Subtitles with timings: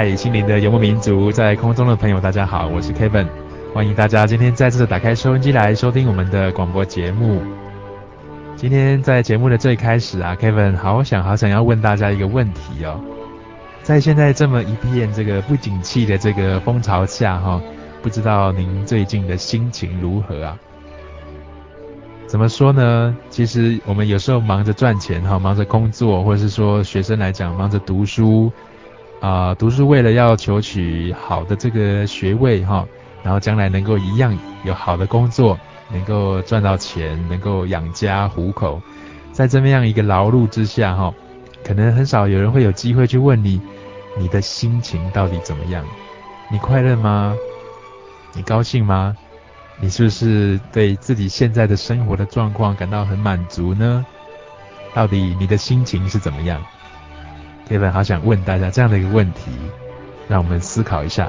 [0.00, 3.26] 嗨，心灵的游牧民族，在空中的朋友，大家好，我是 Kevin，
[3.74, 7.42] 欢迎大家今天再次的打开收音机来收听我们的广播节目。
[8.54, 13.00] 今天在节目的最开始啊，Kevin 好想好想要问大家一个问题哦，
[13.82, 17.60] 在现在这么一片这个不景气的这个风潮下哈，
[18.00, 20.56] 不知道您最近的心情如何啊？
[22.28, 23.16] 怎么说呢？
[23.30, 28.52] 其实我们有时候忙着赚钱哈，忙着工作，或者是说学生来讲忙着读书。
[29.20, 32.86] 啊、读书为了要求取好的这个学位哈，
[33.22, 35.58] 然后将来能够一样有好的工作，
[35.90, 38.80] 能够赚到钱，能够养家糊口，
[39.32, 41.12] 在这么样一个劳碌之下哈，
[41.64, 43.60] 可能很少有人会有机会去问你，
[44.16, 45.84] 你的心情到底怎么样？
[46.50, 47.34] 你快乐吗？
[48.34, 49.16] 你高兴吗？
[49.80, 54.06] 你是不是对自己现在的生活的状况感到很满足呢？
[54.94, 56.60] 到底你的心情是怎么样
[57.68, 59.50] ？Kevin 好想问大家这样的一个问题，
[60.28, 61.28] 让我们思考一下。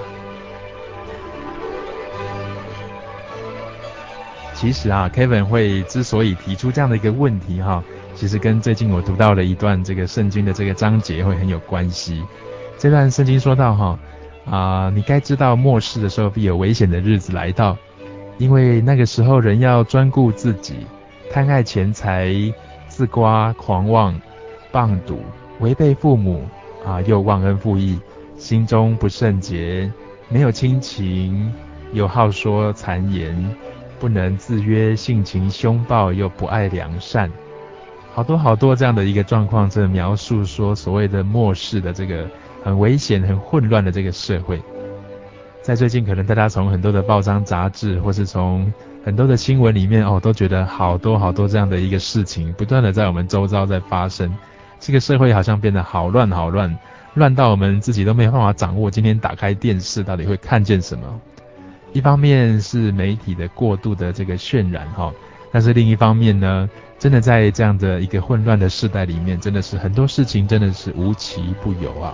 [4.54, 7.82] 其实啊，Kevin 会之所以提出这样的一个问题哈，
[8.14, 12.22] 其实跟最近我读到了一段这个圣经的这个章节会很有关系。
[12.78, 14.00] 这段圣经说到哈
[14.50, 17.78] 啊，你该知道末世的时候必有危险的日子来到，
[18.38, 20.86] 因为那个时候人要专顾自己，
[21.32, 22.34] 贪爱钱财，
[22.90, 24.20] 自夸狂妄，
[24.74, 25.22] 棒赌。
[25.60, 26.42] 违背父母
[26.86, 28.00] 啊，又忘恩负义，
[28.38, 29.92] 心中不圣洁，
[30.30, 31.54] 没有亲情，
[31.92, 33.56] 又好说谗言，
[34.00, 37.30] 不能自约，性情凶暴，又不爱良善，
[38.14, 42.26] 好多好多这样的一个状况，这描述说所谓的末世的这个
[42.64, 44.62] 很危险、很混乱的这个社会。
[45.62, 48.72] 在最近，可能大家从很多的报章杂志，或是从
[49.04, 54.34] 很多的新闻里面哦，都觉得好多好多这样的一个事情，不断的在我们周遭在发生。
[54.80, 56.78] 这个社会好像变得好乱好乱，
[57.14, 58.90] 乱到我们自己都没有办法掌握。
[58.90, 61.22] 今天打开电视到底会看见什么？
[61.92, 65.12] 一方面是媒体的过度的这个渲染哈，
[65.52, 66.70] 但是另一方面呢，
[67.00, 72.14] 真的在这样的一个混乱的时代里面，真的是很多事情真的是无奇不有啊。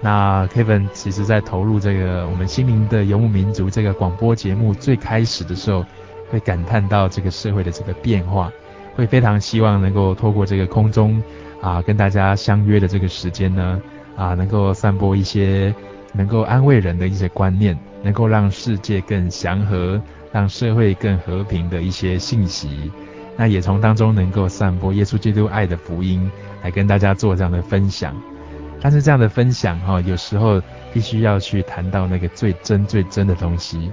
[0.00, 5.84] 那 Kevin 其实在投入这个我们心灵的游牧民族这个广播节目最开始的时候，
[6.30, 8.52] 会感叹到这个社会的这个变化。
[8.98, 11.22] 会非常希望能够透过这个空中
[11.60, 13.80] 啊，跟大家相约的这个时间呢，
[14.16, 15.72] 啊，能够散播一些
[16.12, 22.90] 能够安慰人的一些观念，能够让世界更祥和，让社会更和平的一些信息。
[23.36, 26.28] 那也从当中能够散播耶稣基督爱的福音，
[26.64, 28.20] 来跟大家做这样的分享。
[28.80, 30.60] 但是这样的分享哈，有时候
[30.92, 33.92] 必须要去谈到那个最真最真的东西。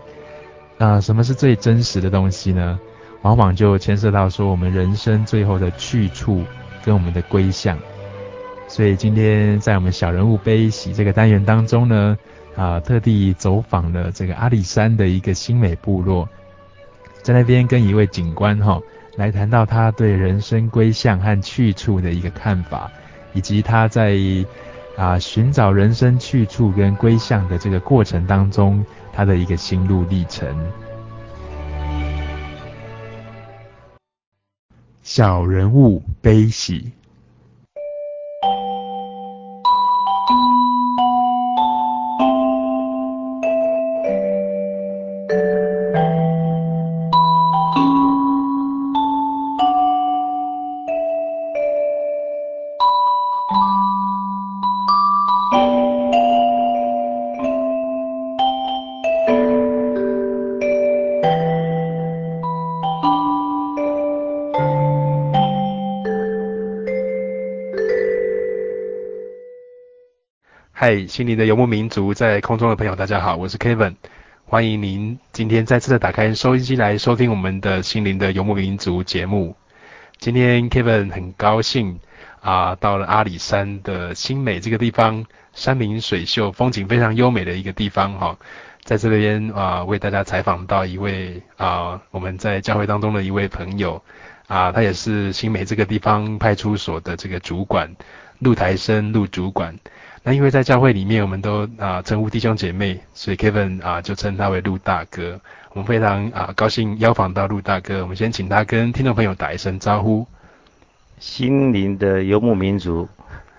[0.79, 2.79] 啊，什么是最真实的东西呢？
[3.25, 6.43] 往往就牵涉到说我们人生最后的去处
[6.83, 7.75] 跟我们的归向，
[8.67, 12.15] 所以今天在我们小人物悲喜这个单元当中呢，
[12.55, 16.29] 啊，特地走访了这个阿里山的一个新美部落，
[17.23, 18.79] 在那边跟一位警官哈
[19.15, 22.91] 来谈到他对人生归向和去处的一个看法，
[23.33, 24.15] 以及他在
[24.95, 30.55] 啊寻找人生去处跟归向的这个过程当中，他的一个心路历程。
[35.07, 36.91] 小人物悲喜，
[71.15, 73.95] 心灵的游牧民族，在空中的朋友，大家好，我是 Kevin，
[74.43, 79.55] 欢迎您今天再次的打开收音机来收听我们的心灵的游牧民族节目。
[80.17, 82.01] 今天 Kevin 很高兴
[82.41, 88.37] 啊，到了阿里山的新美这个地方，山明水秀，风景非常优美的一个地方哈。
[88.83, 94.03] 在这边啊，为大家采访到一位啊，我们在教会当中的一位朋友
[94.47, 97.95] 啊，他也是新美这个地方派出所的这个主管，
[98.39, 99.79] 陆台生陆主管。
[100.27, 105.39] 那因为在教会里面，我们都啊称呼弟兄姐妹，所以 Kevin 啊就称他为陆大哥。
[105.69, 110.25] 我们非常啊高兴邀访到陆大哥，我们先请他跟听众朋友打一声招呼。
[111.19, 113.07] 心灵的游牧民族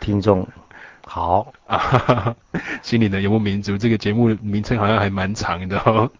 [0.01, 0.47] 听众。
[1.09, 2.37] 好啊，哈哈，
[2.83, 6.11] 心灵的游牧民族这个节目名称好像还蛮长的哦。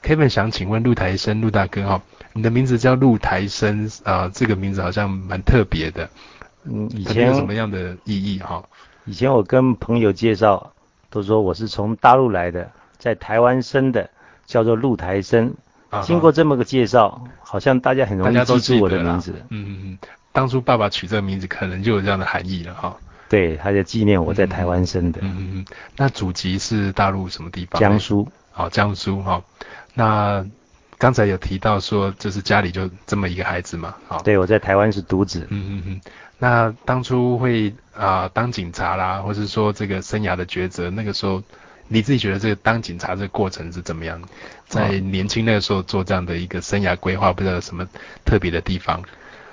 [0.00, 2.02] Kevin 想请问陆台生陆大哥哈、哦，
[2.34, 6.08] 你的名字叫陆台生啊，这个名字好像蛮特别的。
[6.62, 8.64] 嗯，以前有什么样的意义哈、哦？
[9.08, 10.72] 以前我跟朋友介绍，
[11.08, 14.10] 都说我是从大陆来的，在台湾生的，
[14.44, 15.54] 叫做陆台生。
[15.88, 19.32] 啊、经过这么个介绍，好像大家很容易记住我的名字。
[19.48, 19.98] 嗯嗯嗯，
[20.32, 22.94] 当初爸爸取这个名字，可能就有这样的含义了哈。
[23.30, 25.20] 对，他就纪念我在台湾生的。
[25.22, 25.64] 嗯嗯嗯。
[25.96, 27.80] 那祖籍是大陆什么地方？
[27.80, 28.28] 江苏。
[28.50, 29.44] 好、哦，江苏哈、哦。
[29.94, 30.44] 那
[30.98, 33.94] 刚才有提到说，就是家里就这么一个孩子嘛。
[34.06, 34.22] 好、哦。
[34.22, 35.46] 对，我在台湾是独子。
[35.48, 36.00] 嗯嗯嗯。
[36.38, 41.42] 那当初会啊、呃、当警察啦，或是说这个生涯的抉择，那个时候
[41.88, 44.22] 你自己觉得这个当警察这个过程是怎么样？
[44.66, 47.86] 在年轻那个时候做这样的一个生涯规划，不知道有什么
[48.24, 49.02] 特别的地方？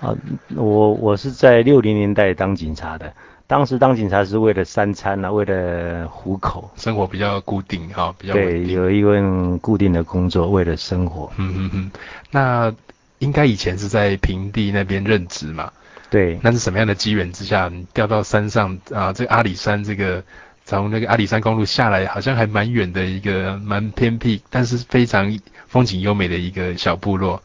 [0.01, 0.13] 啊，
[0.55, 3.11] 我我是在六零年代当警察的。
[3.47, 8.33] 当时当警察是为了三餐啊，为了糊口，生活比较固定哈，比较。
[8.33, 11.31] 对，有一份固定的工作，为了生活。
[11.37, 11.91] 嗯嗯嗯。
[12.31, 12.73] 那
[13.19, 15.71] 应该以前是在平地那边任职嘛？
[16.15, 16.39] 对。
[16.41, 19.11] 那是什么样的机缘之下，你掉到山上啊？
[19.11, 20.23] 这个阿里山，这个
[20.63, 27.41] 从那个阿里山公路下来，好像还蛮远的一个蛮偏僻，但是非常风景优美的一个小部落。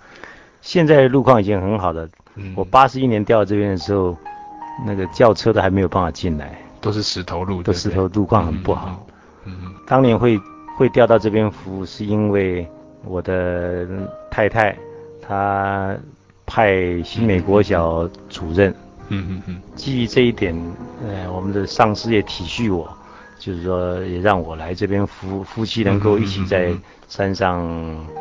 [0.61, 2.09] 现在路况已经很好了。
[2.37, 2.53] 嗯。
[2.55, 4.17] 我八十一年调到这边的时候。
[4.87, 9.07] 那个轿车都还没有办法进来，都是石头路，都石头路况很不好。
[9.45, 10.41] 嗯，嗯，当年会
[10.79, 12.67] 会调到这边服务，是因为
[13.05, 13.87] 我的
[14.31, 14.75] 太太
[15.21, 15.95] 她
[16.51, 18.75] 派新美国小主任。
[19.09, 19.61] 嗯嗯嗯。
[19.77, 20.53] 基于这一点，
[21.07, 22.93] 呃，我们的上司也体恤我，
[23.39, 26.73] 就是说也让我来这边夫，夫妻能够一起在
[27.09, 27.65] 山上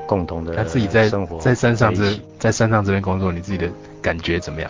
[0.06, 0.56] 共同的。
[0.56, 2.04] 他自己在生活，在山上这
[2.38, 3.68] 在山上这边工作，你自己的
[4.00, 4.70] 感觉怎么样？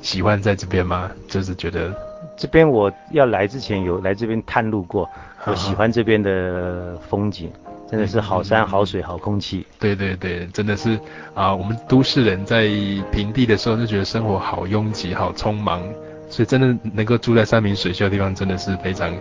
[0.00, 1.10] 喜欢在这边吗？
[1.28, 1.94] 就是觉得
[2.36, 5.08] 这边我要来之前有来这边探路过，
[5.46, 7.50] 我喜欢这边的风景，
[7.90, 9.66] 真的是好山好水好空气。
[9.78, 10.98] 对对对，真的是
[11.34, 12.66] 啊、我们都市人在
[13.12, 15.82] 平地的时候就觉得生活好拥挤好匆忙，
[16.28, 19.12] 所以真的能够住在山明水秀的地方，真的是非常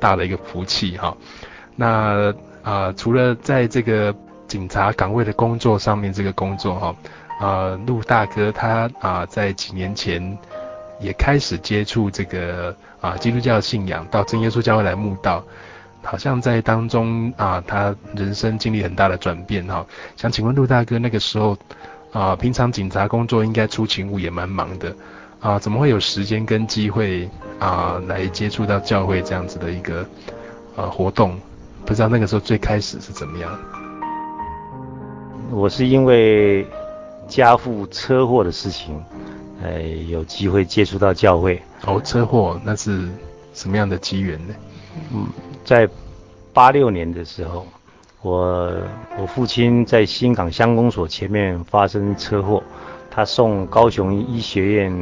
[0.00, 1.16] 大的一个福气哈。
[1.76, 4.14] 那啊、除了在这个
[4.46, 6.94] 警察岗位的工作上面，这个工作哈。
[7.40, 10.36] 呃，陆大哥他啊、在几年前
[11.00, 15.44] 也开始接触这个啊、基督教信仰，到真耶稣教会来慕道，
[16.10, 19.86] 好像在当中啊、呃，他人生经历很大的转变哈、哦。
[20.16, 21.52] 想请问陆大哥，那个时候
[22.12, 24.88] 啊、呃，平常警察工作应该出勤务也蛮忙的
[25.38, 30.06] 啊、呃，怎么会有时间跟机会啊、呃、来接触到教会这样子的一个
[30.76, 31.38] 呃活动？
[31.84, 33.58] 不知道那个时候最开始是怎么样？
[35.50, 36.66] 我是因为。
[37.28, 39.04] 家父车祸的事情，
[39.62, 41.60] 呃，有机会接触到教会。
[41.84, 43.06] 哦，车祸那是
[43.52, 44.54] 什么样的机缘呢？
[45.12, 45.26] 嗯，
[45.64, 45.88] 在
[46.52, 47.66] 八六年的时候，
[48.22, 48.72] 我
[49.18, 52.62] 我父亲在新港乡公所前面发生车祸，
[53.10, 54.92] 他送高雄医学院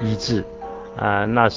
[0.00, 0.40] 医治。
[0.96, 1.48] 啊、呃，那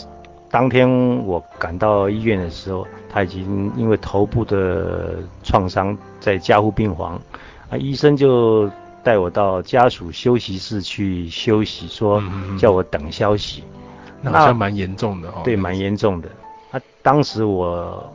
[0.49, 0.89] 当天
[1.25, 7.19] 我赶到医院的时候，他已经因为头部的创伤在加护病房，
[7.69, 8.69] 啊，医生就。
[9.05, 12.19] 带我到家属休息室去休息，说
[12.57, 13.61] 叫我等消息。
[13.61, 15.41] 嗯嗯，那好像蛮严重的哦。
[15.43, 16.29] 对，蛮严重的。
[16.75, 18.11] 那当时我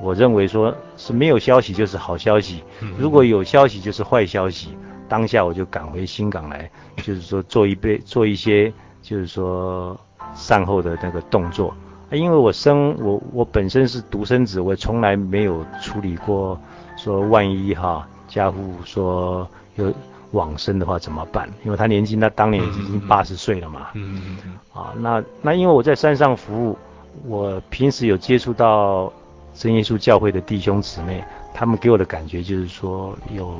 [0.00, 2.62] 我认为说是没有消息就是好消息，
[2.96, 4.68] 如果有消息就是坏消息。
[5.08, 9.98] 当下我就赶回新港来，就是说做一杯做一些就是说
[10.36, 11.74] 善后的那个动作。
[12.12, 16.56] 因为我生我我本身是独生子，我从来没有处理过
[16.96, 19.48] 说万一哈家父说。
[19.76, 19.92] 有
[20.32, 21.48] 往生的话怎么办？
[21.64, 23.88] 因为他年纪，那当年已经八十岁了嘛。
[23.94, 24.58] 嗯嗯嗯。
[24.72, 26.78] 啊，那那因为我在山上服务，
[27.26, 29.12] 我平时有接触到
[29.54, 31.22] 真耶稣教会的弟兄姊妹，
[31.52, 33.54] 他们给我的感觉就是说有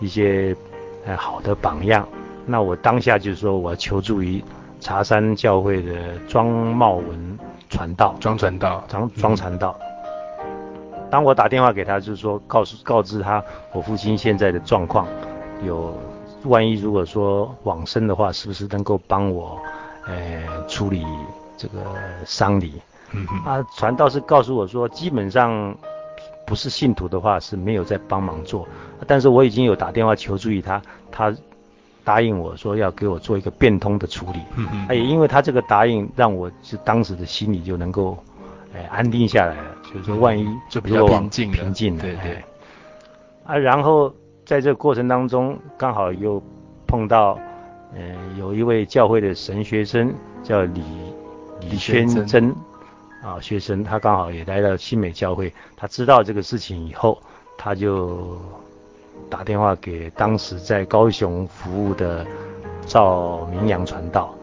[0.00, 0.56] 一些
[1.04, 2.06] 呃好的榜样。
[2.46, 4.42] 那我当下就是说我要求助于
[4.80, 9.74] 茶山教会的庄茂文传道，庄传道，庄庄传道。
[11.10, 13.42] 当我打电话给他，就是说告诉告知他
[13.72, 15.06] 我父亲现在的状况，
[15.64, 15.96] 有
[16.44, 19.58] 万一如果说往生的话，是不是能够帮我，
[20.06, 21.04] 呃，处理
[21.56, 21.80] 这个
[22.24, 22.80] 丧礼？
[23.44, 25.74] 啊，传道是告诉我说，基本上
[26.46, 28.66] 不是信徒的话是没有在帮忙做，
[29.06, 30.80] 但是我已经有打电话求助于他，
[31.10, 31.34] 他
[32.02, 34.38] 答应我说要给我做一个变通的处理。
[34.56, 34.94] 嗯哼。
[34.94, 38.16] 也因为他这个答应，让我是当时的心里就能够，
[38.74, 39.64] 哎，安定下来了。
[39.84, 42.44] 就是说，万一就比较平静，平静了，对对。
[43.44, 44.12] 啊，然后
[44.44, 46.42] 在这个过程当中，刚好又
[46.86, 47.38] 碰到，
[47.94, 50.82] 嗯、呃，有一位教会的神学生叫李
[51.60, 52.54] 李宣真，
[53.24, 57.20] 啊，学生，他刚好也来到新美教会，他知道这个事情以后，
[57.56, 58.38] 他就
[59.30, 62.26] 打电话给当时在高雄服务的
[62.86, 64.34] 赵明阳传道，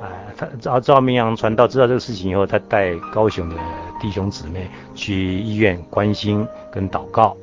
[0.00, 3.56] 啊，他赵赵明阳传道知道这个事情以后，他带高雄的。
[3.98, 7.34] 弟兄姊妹去医院关心跟祷告，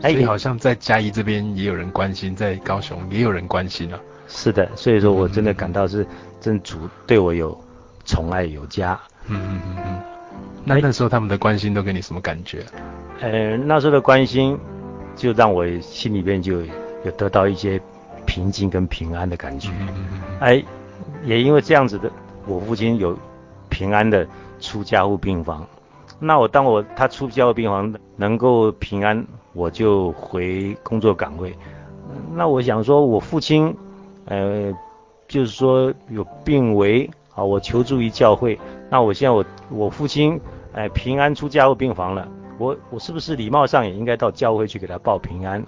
[0.00, 4.00] 所以好像在嘉义这边也有人关心，在高雄也有人关心啊。
[4.26, 6.04] 是的，所以说我真的感到是
[6.40, 6.76] 真主
[7.06, 7.56] 对我有
[8.04, 9.00] 宠爱有加。
[9.28, 10.02] 嗯嗯嗯嗯。
[10.64, 12.64] 那那时候他们的关心都给你什么感觉？
[13.20, 14.58] 呃，那时候的关心
[15.14, 16.60] 就让我心里边就
[17.04, 17.80] 有得到一些
[18.26, 19.70] 平静跟平安的感觉。
[19.80, 20.20] 嗯嗯嗯。
[20.40, 20.64] 哎，
[21.24, 22.10] 也因为这样子的，
[22.46, 23.16] 我父亲有
[23.68, 24.26] 平安的。
[24.58, 25.66] 出家护病房，
[26.18, 31.54] 那我当我他出家护病房能够平安，我就回工作岗位。
[32.34, 33.76] 那我想说，我父亲，
[34.24, 34.72] 呃，
[35.28, 38.58] 就是说有病危啊，我求助于教会。
[38.90, 40.40] 那我现在我我父亲，
[40.72, 42.28] 哎、呃，平安出加护病房了。
[42.58, 45.62] 我我是不是礼貌上也应该到教会去给他报平安？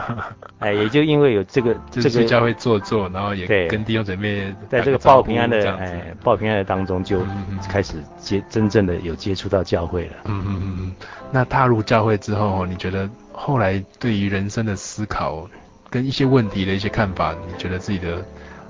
[0.58, 7.20] 哎，也就因为有这个这个教会坐坐，然后也跟弟兄姊妹在这个报平安的哎报平安的当中，就
[7.68, 10.12] 开始接真正的有接触到教会了。
[10.24, 10.92] 嗯嗯嗯嗯。
[11.30, 15.46] 那踏入教会之后，你觉得后来对于人生的思考
[15.90, 18.24] 跟一些问题的一些看法，你觉得自己的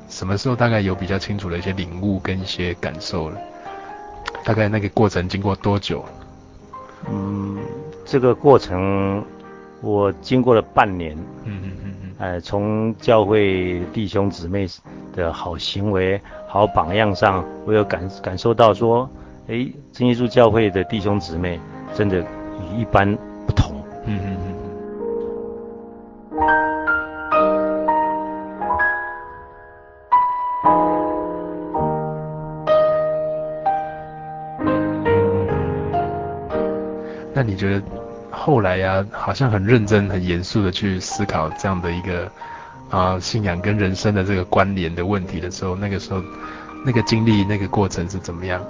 [0.08, 3.38] 什么时候大概有比较清楚的一些领悟跟一些感受了？
[4.44, 6.04] 大概那个过程经过多久？
[7.10, 7.58] 嗯，
[8.04, 9.24] 这个过程
[9.80, 14.66] 我经过了半年，嗯嗯嗯嗯，呃，从教会弟兄姊妹
[15.14, 19.08] 的好行为、好榜样上，我有感感受到说，
[19.48, 21.58] 哎，真耶稣教会的弟兄姊妹
[21.94, 24.36] 真的与一般不同，嗯嗯
[37.40, 37.42] 嗯。
[37.42, 37.82] 那你觉得
[38.30, 42.30] 后来呀、啊，好像很认真、很严肃的去思考这样的一个
[42.90, 46.22] 啊信仰跟人生的这个关联的问题的时候，那个时候
[46.84, 48.62] 那个经历、那个过程是怎么样？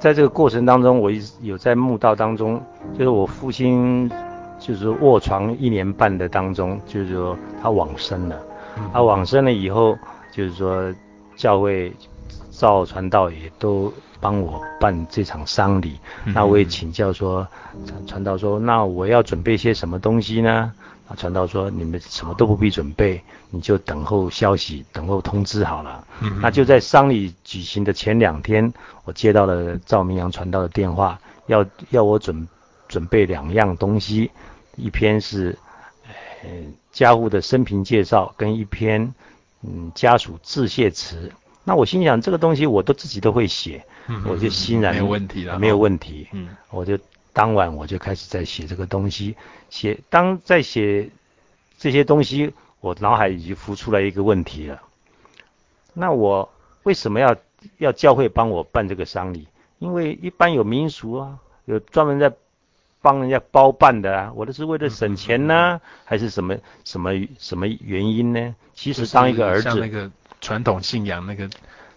[0.00, 1.10] 在这个过程当中，我
[1.40, 2.60] 有在墓道当中，
[2.98, 4.10] 就是我父亲
[4.58, 8.36] 就是卧床一年半的当中，就是说他往生了。
[8.78, 9.96] 嗯、他往生了以后，
[10.32, 10.92] 就是说
[11.36, 11.92] 教会
[12.60, 13.90] 赵传道也都。
[14.22, 17.48] 帮我办这场丧礼，那我也请教说，
[18.06, 20.70] 传道说，那我要准备些什么东西呢？
[21.08, 26.06] 啊，传道说，你们什么都不必准备，你就等候消息，等候通知好了。
[26.20, 28.70] 嗯，那就在丧礼举行的前两天，
[29.04, 32.46] 我接到了赵明阳传道的电话，要要我准
[32.88, 34.30] 准备两样东西，
[34.76, 35.56] 一篇是
[36.42, 36.50] 呃
[36.92, 39.14] 家户的生平介绍，跟一篇
[39.62, 41.32] 嗯家属致谢词。
[41.70, 43.86] 那我心想，这个东西我都自己都会写。
[44.26, 46.26] 我就欣然没有问题了，没有问题。
[46.32, 46.98] 嗯，我就
[47.32, 49.36] 当晚我就开始在写这个东西，
[49.68, 51.08] 写当在写
[51.78, 54.82] 这些东西，我脑海已经浮出来一个问题了。
[55.94, 57.36] 那我为什么要
[57.78, 59.46] 要教会帮我办这个丧礼？
[59.78, 62.32] 因为一般有民俗啊，有专门在
[63.00, 64.32] 帮人家包办的啊。
[64.34, 68.56] 我这是为了省钱呢，还是什么什么什么原因呢？
[68.74, 70.10] 其实当一个儿子，像那个
[70.40, 71.48] 传统信仰那个。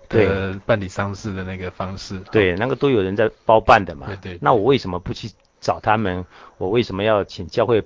[0.10, 4.06] 对，办理丧事的那个方式，对，那个都有人在包办的嘛。
[4.06, 4.40] 对，对对。
[4.44, 5.28] 那我为什么不去
[5.60, 6.24] 找他们？
[6.60, 7.84] 我为什么要请教会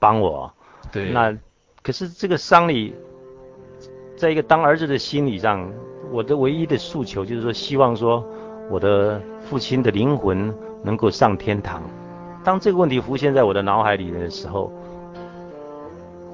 [0.00, 0.52] 帮我？
[0.90, 1.10] 对。
[1.10, 1.32] 那
[1.80, 2.92] 可是这个丧礼，
[4.16, 5.72] 在一个当儿子的心理上，
[6.10, 8.26] 我的唯一的诉求就是说，希望说
[8.68, 11.80] 我的父亲的灵魂能够上天堂。
[12.42, 14.72] 当这个问题浮现在我的脑海里的时候，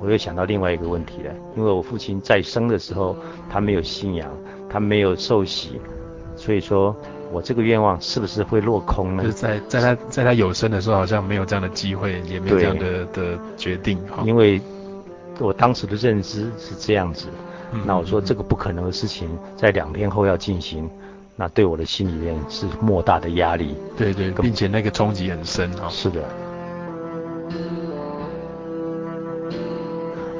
[0.00, 3.16] 我又想到另外一个问题了，因为我父亲在生的时候，
[3.50, 4.30] 他没有信仰。
[4.70, 5.80] 他没有受洗，
[6.36, 6.94] 所以说
[7.32, 9.22] 我这个愿望是不是会落空呢？
[9.22, 13.98] 就是在在他在他有生的时候，好像没有这样的机会，也没有这样的的决定。
[14.26, 14.60] 因为
[15.38, 17.28] 我当时的认知是这样子。
[17.72, 19.26] 嗯、那我说这个不可能的事情，
[19.56, 20.86] 在两天后要进行，
[21.34, 23.74] 那对我的心里面是莫大的压力。
[23.96, 25.88] 对对，并且那个冲击很深啊。
[25.88, 26.20] 是的。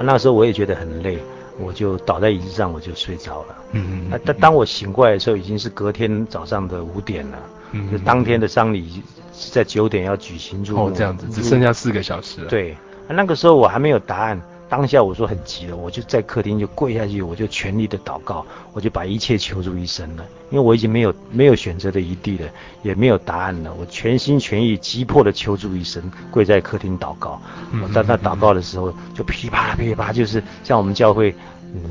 [0.01, 1.19] 那时候我也觉得很累，
[1.59, 3.57] 我就倒在椅子上，我就睡着了。
[3.73, 4.07] 嗯嗯。
[4.11, 7.39] 但当当我醒过来的时候，已经是隔天早上的五点了。
[7.73, 7.91] 嗯。
[7.91, 9.03] 就当天的丧礼
[9.33, 10.87] 是在九点要举行入墓。
[10.87, 12.49] 哦，这样子，只剩下四个小时了。
[12.49, 12.77] 对。
[13.09, 22.47] 那个时候我还没有答案，当下我说很急了，我就在客厅就跪下去，我就全力的祷告，我就把一切求助于神了，因为我已经没有没有选择的余地了，
[22.83, 27.41] 也没有答案了，我全心全意急迫的求助于神，跪在客厅祷告。
[27.83, 31.35] 我在那祷告的时候，就噼啪噼啪，就是像我们教会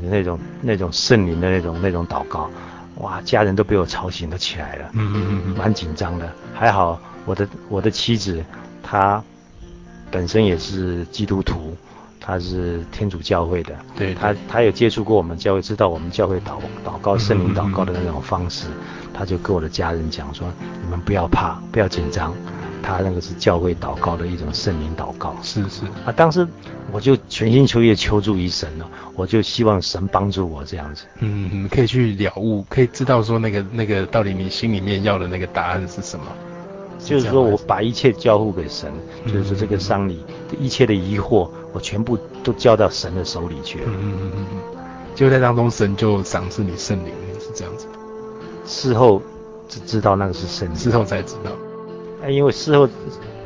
[0.02, 2.48] 那种那种圣灵的那种那种祷告，
[2.98, 8.44] 哇，家人都被我吵醒了起来了，嗯嗯嗯，蛮紧张的，还好我的我的妻子
[8.82, 9.22] 她。
[10.10, 11.76] 本身也是基督徒，
[12.28, 18.66] 他是天主教会的，对，对，他他有接触过我们教会，知道我们教会祷祷告圣灵祷告的那种方式，
[19.14, 20.46] 他就跟我的家人讲说
[20.84, 22.34] ：“你们不要怕，不要紧张，
[22.82, 26.46] 他那个是教会祷告的一种圣灵祷告。”是是啊，当时
[26.92, 31.04] 我就全心全意求助于神了，我就希望神帮助我这样子。
[31.20, 36.26] 嗯嗯，可以去了悟，可以知道说那个那个到底你心里面要的那个答案是什么。
[36.98, 38.92] 就是说我把一切交付给神，
[39.26, 40.22] 就是说这个丧礼
[40.58, 43.84] 一切的疑惑，我全部都交到神的手里去了。
[43.86, 44.58] 嗯嗯嗯嗯。
[45.14, 47.86] 就在当中，神就赏赐你圣灵，是这样子。
[48.64, 49.22] 事后
[49.68, 51.50] 只知道那个是圣灵，事后才知道。
[52.22, 52.88] 哎，因为事后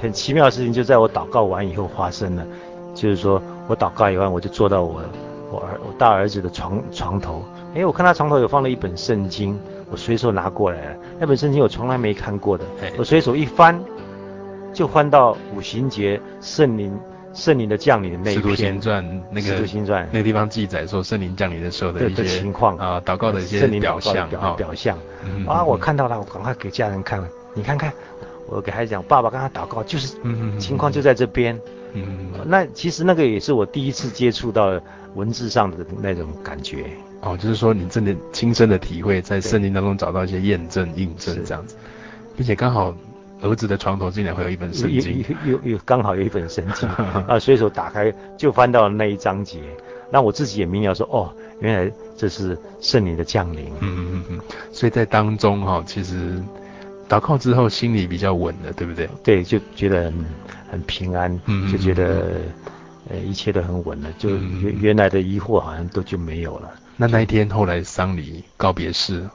[0.00, 2.46] 很奇妙的事情就在我祷告完以后发生了，
[2.94, 5.02] 就是说我祷告以后，我就坐到我
[5.50, 7.42] 我儿我大儿子的床床头，
[7.74, 9.58] 哎，我看他床头有放了一本圣经。
[9.92, 12.64] 我随手拿过来了，那本圣经我从来没看过的，
[12.96, 13.78] 我随手一翻，
[14.72, 16.98] 就翻到五行节圣灵
[17.34, 18.42] 圣灵的降临的那一篇。
[18.42, 24.96] 使徒行传那个使徒行传那个地方记载说圣灵降临的时候的一些情况啊，祷告的一些表象表，表象。
[25.46, 27.92] 啊，我看到了，我赶快给家人看，你看看，
[28.48, 30.16] 我给孩子讲，爸爸刚才祷告就是
[30.58, 31.60] 情况就在这边。
[31.92, 34.80] 嗯，那其实那个也是我第一次接触到
[35.14, 36.86] 文字上的那种感觉。
[37.22, 41.76] 哦，就是说你真的亲身的体会，在圣经当中找到一些验证、印证这样子，
[42.36, 42.92] 并且刚好
[43.40, 46.88] 儿子的床头竟然会有一本圣经，又又刚好有一本圣经。
[47.28, 49.60] 啊，随手打开就翻到了那一章节，
[50.10, 53.66] 那我自己也明了说，哦，原来这是圣灵的降临。
[53.80, 54.40] 嗯嗯嗯，
[54.72, 56.42] 所以在当中哈、哦，其实
[57.08, 59.08] 祷告之后心里比较稳了，对不对？
[59.22, 60.24] 对，就觉得很
[60.72, 62.40] 很平安，就觉得
[63.10, 66.70] 呃一切都很稳了，就原原来的疑惑好像都就没有了。
[66.96, 69.28] 那那一天后来丧礼告别式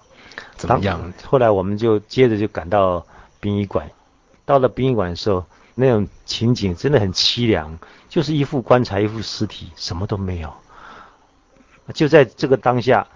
[0.56, 1.13] 怎么样？
[1.26, 3.06] 后来我们就接着就赶到
[3.39, 3.89] 殡仪馆，
[4.46, 7.78] 到了殡仪馆的时候，那种情景真的很凄凉，
[8.10, 10.54] 就是一副棺材，一副尸体，什么都没有。
[11.93, 13.08] 就在这个当下，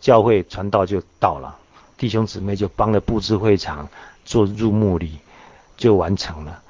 [0.00, 1.56] 教会传道就到了，
[1.96, 3.88] 弟兄姊妹就帮着布置会场，
[4.24, 5.18] 做入墓礼
[5.76, 6.62] 就完成了，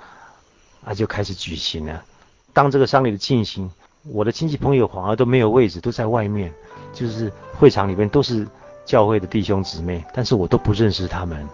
[0.85, 2.05] 啊，就开始举行了。
[2.53, 3.71] 当这个丧礼的进行，
[4.05, 6.53] 我的亲戚朋友反而都没有位置，都在外面。
[6.97, 8.49] 就是会场里面都是
[8.87, 11.47] 教会的弟兄姊妹，但是我都不认识他们。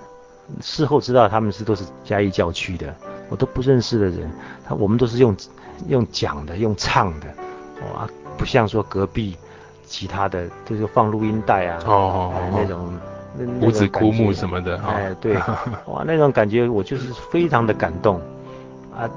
[0.60, 2.94] 事后知道他们是都是嘉义教区的，
[3.28, 4.30] 我都不认识的人。
[4.64, 5.36] 他我们都是用
[5.88, 7.26] 用讲的，用唱的，
[7.92, 9.36] 哇，不像说隔壁
[9.84, 12.92] 其他的，就是放录音带啊，哦那种
[13.60, 15.34] 五子枯木什么的，哎，对，
[15.86, 18.20] 哇，那种感觉我就是非常的感动
[18.96, 19.10] 啊。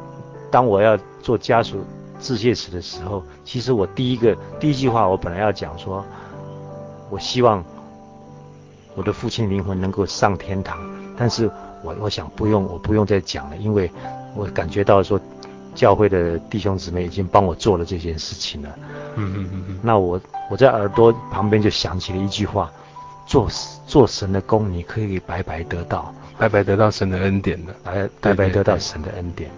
[0.49, 1.85] 当我要做家属。
[2.21, 6.03] 致谢词的时候，其实我第一个第一句话，我本来要讲说，
[7.09, 7.63] 我希望
[8.95, 10.79] 我的父亲灵魂能够上天堂，
[11.17, 11.49] 但是
[11.83, 13.91] 我我想不用，我不用再讲了，因为
[14.35, 15.19] 我感觉到说，
[15.75, 18.69] 教会的弟兄姊妹已经帮我做了这件事情了。
[19.15, 19.79] 嗯嗯嗯嗯。
[19.83, 22.71] 那我我在耳朵旁边就想起了一句话，
[23.27, 23.47] 做
[23.85, 29.51] 做神的工，你可以白白得到，白白得到神的恩典的，白白白得到神的恩典，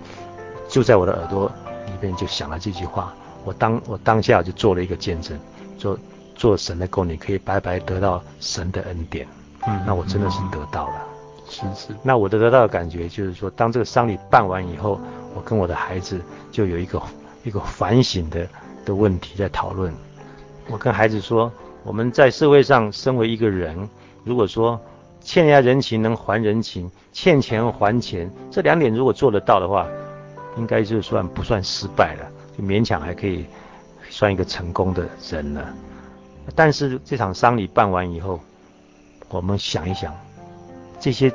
[0.68, 1.52] 就在我的耳朵。
[1.98, 3.12] 里边就想了这句话，
[3.44, 5.38] 我当我当下就做了一个见证，
[5.80, 5.98] 做
[6.36, 9.28] 做神的工，你可以白白得到神的恩典。
[9.68, 10.94] 嗯，那我真的是得到了。
[11.50, 11.96] 是是。
[12.04, 15.00] 那我的得到的感觉就是说，当这个丧礼办完以后，
[15.34, 17.02] 我跟我的孩子就有一个
[17.44, 18.48] 一个反省的
[18.86, 19.92] 的问题在讨论。
[20.70, 21.52] 我跟孩子说，
[21.84, 23.90] 我们在社会上身为一个人，
[24.24, 24.80] 如果说
[25.22, 29.88] 欠人家人情能还人情，欠钱还钱，这两点如果做得到的话。
[30.58, 32.26] 应该就算不算失败了，
[32.58, 33.46] 就勉强还可以
[34.10, 35.74] 算一个成功的人了。
[36.56, 38.40] 但是这场丧礼办完以后，
[39.30, 40.14] 我们想一想，
[41.00, 41.32] 这些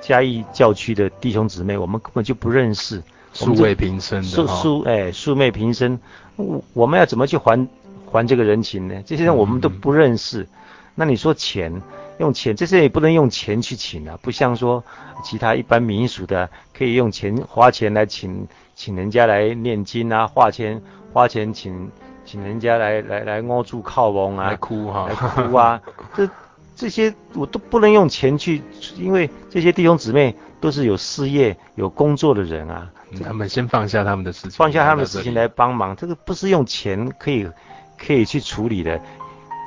[0.00, 3.02] 嘉义教区的弟兄姊妹，我们根本就不认识，
[3.32, 5.98] 素昧平生的素素哎素昧平生，
[6.36, 7.68] 我我们要怎么去还
[8.10, 9.02] 还这个人情呢？
[9.04, 10.48] 这些人我们都不认识，嗯、
[10.94, 11.70] 那你说钱
[12.18, 14.82] 用钱，这些也不能用钱去请啊，不像说
[15.22, 20.80] 其他一般民俗的可以用钱花钱来请请人家来念经啊，花钱
[21.12, 21.90] 花钱请
[22.24, 25.80] 请人家来来来摸住靠翁啊，来哭哈，来哭啊，
[26.14, 26.28] 这
[26.74, 28.62] 这些我都不能用钱去，
[28.96, 32.90] 因为这些弟兄姊妹都是有事业有工作的人啊。
[33.24, 37.48] 他们先放下他们的事情，放下他们的事情来帮忙，这个不是用钱可以
[37.96, 39.00] 可以去处理的。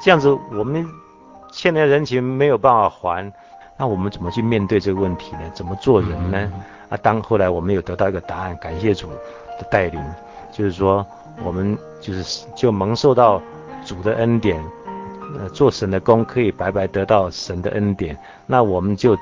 [0.04, 0.86] 这样子我们
[1.52, 3.32] 欠的人情没有办法还，
[3.78, 5.42] 那我们怎么去面对这个问题呢？
[5.54, 6.38] 怎么做人呢？
[6.40, 10.02] 嗯、啊，当后来我们有得到一个答案，感谢主的带领，
[10.52, 11.06] 就是说
[11.44, 13.42] 我们就是就蒙受到
[13.86, 14.64] 主的恩典，
[15.38, 18.18] 呃，做神的工可以白白得到神的恩典。
[18.46, 19.18] 那我们就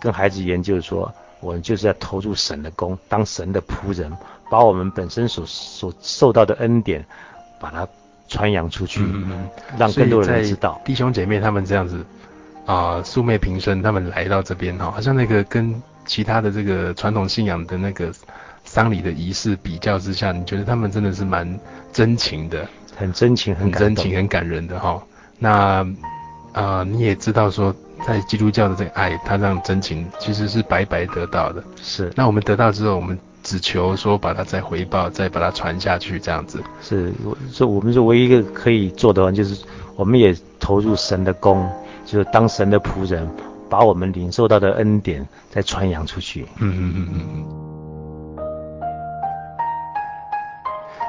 [0.00, 1.12] 跟孩子研究说。
[1.44, 4.16] 我们就是要投入神的工，当神的仆人，
[4.48, 7.04] 把我们本身所所受到的恩典，
[7.58, 7.84] 把它
[8.28, 10.80] 传扬出去，嗯、让更多人知道。
[10.84, 12.04] 弟兄姐妹他们这样子
[12.66, 18.12] 啊、呃，素昧平生，他们来到这边哈，好像那个跟其他的这个传统信仰的那个
[18.64, 21.58] 丧礼的仪式比较之下，你觉得他们真的是蛮
[21.92, 25.02] 真情的，很真情，很真情，很感人的哈。
[25.38, 25.84] 那
[26.52, 27.74] 啊、呃，你也知道说。
[28.04, 31.62] 在基督教的这个爱，他让真情其实是白白得到的。
[31.80, 36.62] 是，那我们得到之后，我们只求说把它再回报，再把它传下去，这样子。
[36.80, 37.12] 是，
[37.50, 39.64] 所以我们是唯一一个可以做的，就是
[39.96, 41.68] 我们也投入神的工，
[42.06, 43.28] 就是当神的仆人，
[43.68, 46.46] 把我们领受到的恩典再传扬出去。
[46.58, 47.44] 嗯嗯嗯嗯嗯。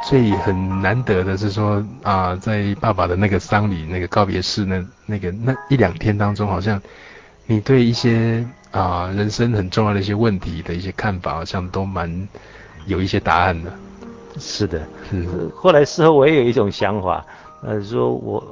[0.04, 6.82] 所以很难得的是说啊，在爸爸的那个丧礼、那个告别式那那个那一两天当中，好像
[7.46, 12.27] 你对一些啊人生很重要的一些问题的一些看法，好像都蛮
[12.86, 13.71] 有一些答案的。
[14.38, 15.25] 是的，是。
[15.55, 17.25] 后来事后我也有一种想法，
[17.62, 18.43] 呃，说我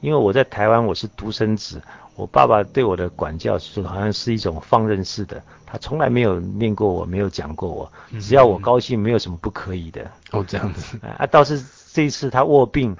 [0.00, 1.80] 因为我在台湾我是独生子。
[2.16, 10.04] 我爸爸对我的管教是好像是一种放任式的，他从来没有念过我，没有讲过我，只要我高兴，没有什么不可以的。
[10.32, 10.98] 哦，这样子。
[11.16, 12.96] 啊，倒是这一次他卧病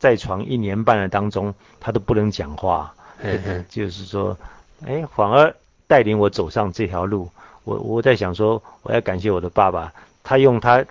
[0.00, 4.36] 在床一年半的当中，他都不能讲话，嘿嘿 就是说，
[4.84, 5.54] 哎，反而
[5.88, 7.28] 带领我走上这条路。
[7.64, 10.86] 我我在想说，我要感谢我的爸爸，他用他。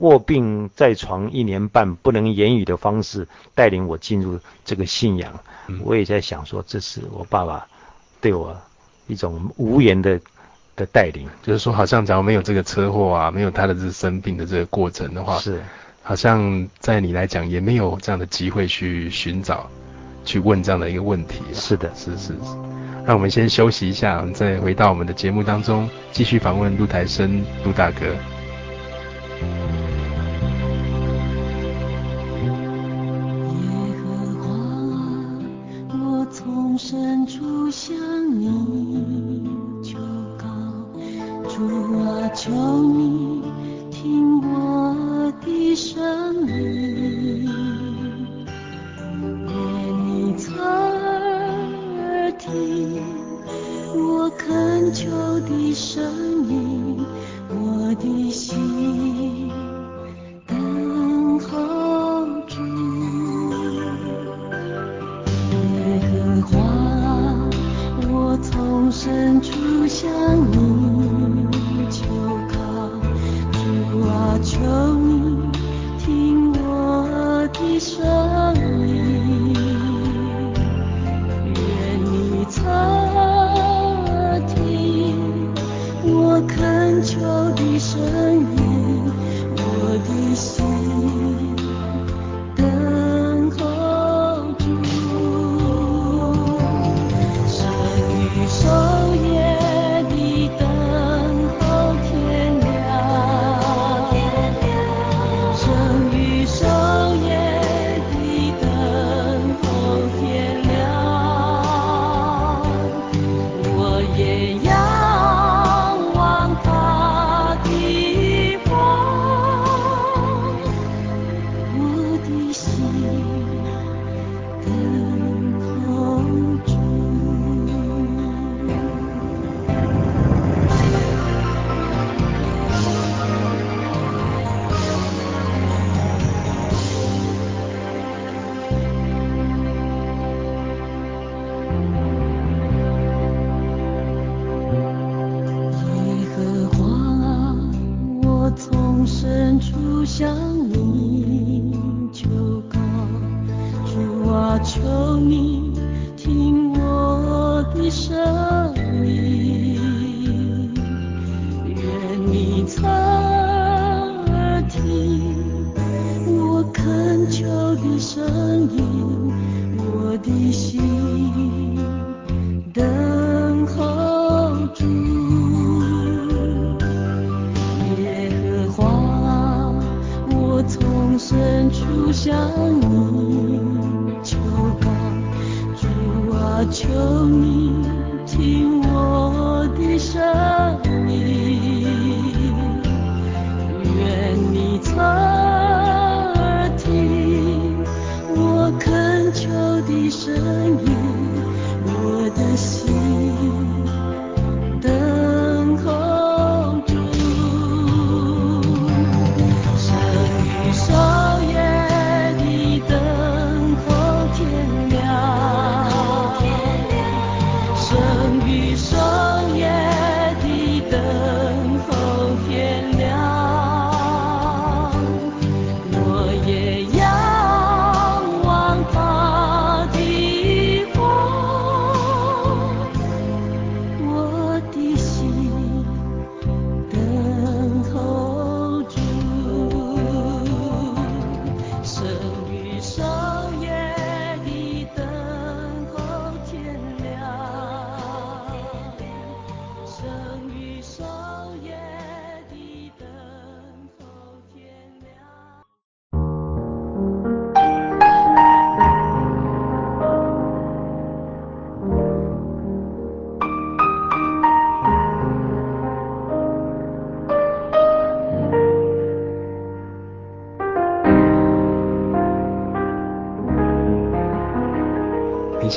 [0.00, 5.32] 卧病在床一年半，不能言语的方式带领我进入这个信仰。
[5.68, 7.66] 嗯、我也在想说，这是我爸爸
[8.20, 8.54] 对我
[9.06, 10.20] 一种无言的
[10.76, 11.26] 的带领。
[11.42, 15.62] 就是说，好像假如没有这个车祸啊，没有他的这生病的这个过程的话，是
[16.02, 19.66] 好像在你来讲也没有这样的机会去寻找、
[20.26, 21.40] 去问这样的一个问题。
[21.54, 22.56] 是的，是是是。
[23.06, 28.14] 那我们先休息一下，再回到我们的节目当中，继续访问陆台生陆大哥。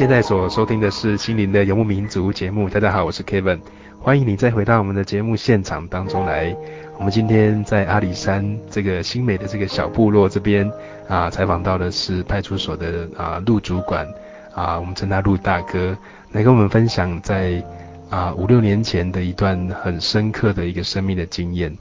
[0.09, 2.67] 在所收听的是《心灵的游牧民族》节目。
[2.67, 3.59] 大家好，我是 Kevin，
[4.01, 6.57] 欢迎你再回到我们的节目现场当中来。
[6.97, 10.67] 我们今天在阿里山这个新美的这个小部落这边
[11.07, 14.07] 啊，采访到的是派出所的啊陆主管
[14.55, 15.95] 啊，我们称他陆大哥，
[16.31, 17.63] 来跟我们分享在
[18.09, 21.71] 啊五六年前的一段很深刻的一个生命的经验。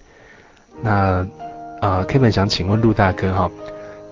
[0.82, 1.26] 那
[1.80, 3.50] 啊，Kevin 想请问陆大哥哈，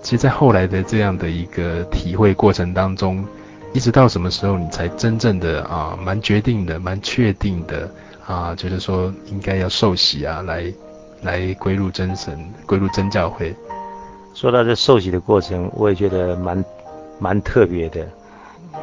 [0.01, 3.23] 其实，在后来的这样的一个体会过程当中。
[3.77, 7.87] 一直到什么时候你才真正的啊，蛮决定的，蛮确定的
[8.25, 10.73] 啊，觉得说应该要受洗啊，来
[11.21, 12.35] 来归入真神，
[12.65, 13.55] 归入真教会。
[14.33, 16.65] 说到这受洗的过程，我也觉得蛮
[17.19, 18.03] 蛮特别的。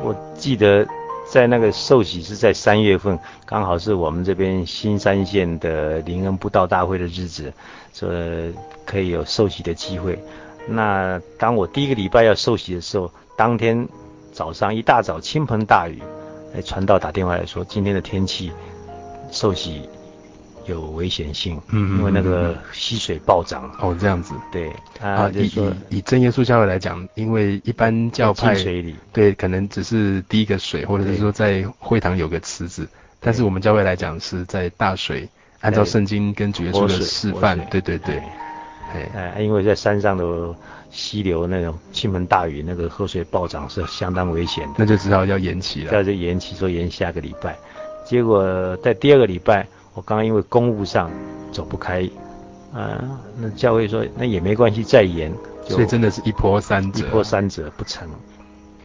[0.04, 0.87] 我记得
[1.28, 7.52] 在那个受洗是在三月份，刚好是我们这边新山县的灵恩布道大会的日子，
[7.92, 8.09] 说
[8.87, 10.16] 可以有受洗的机会。
[10.68, 13.88] 那当我第一个礼拜要受洗的时候，当天。
[14.35, 16.03] 早上一大早倾盆大雨，
[16.57, 18.51] 哎，传道打电话来说今天的天气
[19.31, 19.88] 受洗
[20.66, 23.70] 有危险性，嗯，因为那个溪水暴涨。
[23.81, 24.35] 哦，这样子。
[24.51, 32.88] 对，啊，以以以真耶稣教会来讲，因为一般教派水里，对，可能只是滴一个水，或者是说在会堂有个池子，
[33.20, 35.29] 但是我们教会来讲是在大水，
[35.61, 38.16] 按照圣经跟主耶稣的示范，对对对，
[38.92, 40.53] 哎，哎，因为在山上的。
[40.94, 45.90] 溪流那种倾盆大雨，那个河水暴涨是相当危险的，那就知道要延期了。
[45.92, 47.59] 那就延期，说延下个礼拜。
[48.07, 51.11] 结果在第二个礼拜，我刚刚因为公务上
[51.50, 52.09] 走不开，
[52.72, 53.02] 啊，
[53.40, 55.33] 那教会说那也没关系，再延。
[55.64, 58.09] 所以真的是一波三折，一波三折不成。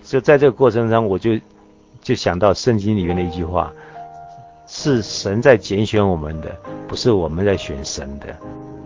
[0.03, 1.39] 就在这个过程中，我就
[2.01, 3.71] 就想到圣经里面的一句话：
[4.65, 6.49] 是神在拣选我们的，
[6.87, 8.35] 不是我们在选神的。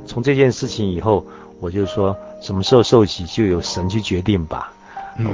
[0.05, 1.25] 从这件事情以后。
[1.63, 4.73] 我就说什么时候受洗，就由神去决定吧。
[5.17, 5.25] 嗯，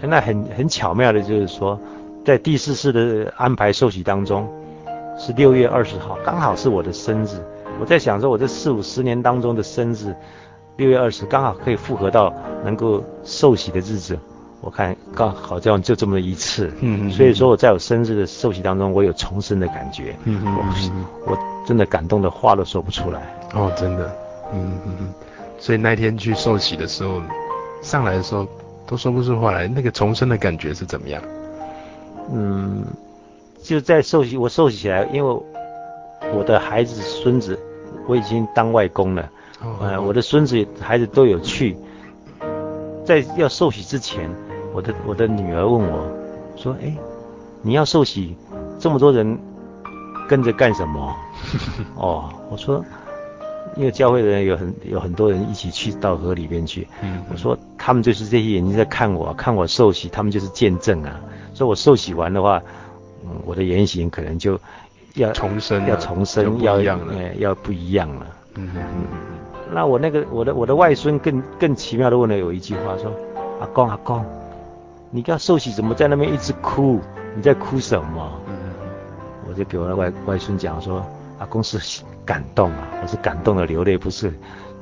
[0.00, 1.78] 嗯，那很很巧妙的，就是说，
[2.24, 4.48] 在第四次的安排受洗当中，
[5.18, 7.38] 是六月二十号，刚好是我的生日。
[7.78, 10.16] 我在想说，我这四五十年当中的生日，
[10.78, 12.32] 六月二十刚好可以复合到
[12.64, 14.18] 能够受洗的日子。
[14.62, 16.72] 我看刚好这样就这么一次。
[16.80, 17.10] 嗯嗯。
[17.10, 20.16] 所以说我在我生日的受洗当中，我有重生的感觉。
[20.24, 23.20] 嗯嗯，我我真的感动的话都说不出来。
[23.52, 24.10] 哦，真的。
[24.52, 25.14] 嗯嗯嗯，
[25.58, 27.20] 所以那天去受洗的时候，
[27.82, 28.46] 上来的时候
[28.86, 31.22] 都说不出话来，那个重生的感觉是怎么样？
[32.32, 32.84] 嗯，
[33.62, 35.42] 就在受洗，我受洗起来，因为
[36.34, 37.58] 我的孩子、孙子，
[38.06, 39.28] 我已经当外公了，
[39.80, 41.76] 呃，我的孙子、孩子都有去。
[43.04, 44.30] 在要受洗之前，
[44.72, 46.06] 我的我的女儿问我，
[46.56, 46.94] 说：“哎，
[47.62, 48.36] 你要受洗，
[48.78, 49.36] 这么多人
[50.28, 51.16] 跟着干什么？”
[51.96, 52.84] 哦，我说。
[53.76, 61.20] 因为教会的人有很有很多人一起去到河里边去，嗯，我说他们就是这些眼睛在看我，看我受洗，他们就是见证啊。
[61.54, 62.60] 所以我受洗完的话，
[63.24, 64.58] 嗯，我的言行可能就
[65.14, 66.98] 要重生，要重生，要要
[67.38, 68.26] 要不一样了。
[68.56, 69.04] 嗯嗯嗯。
[69.72, 73.12] 那我那个我的我的外孙更更奇妙的问了有一句话说
[73.60, 74.24] ：“阿公阿公，
[75.12, 76.98] 你刚受洗怎么在那边一直哭？
[77.36, 78.54] 你在哭什么？”嗯，
[79.48, 81.06] 我就给我的外外孙讲说。
[81.40, 84.30] 阿公是感动啊，我是感动的流泪，不是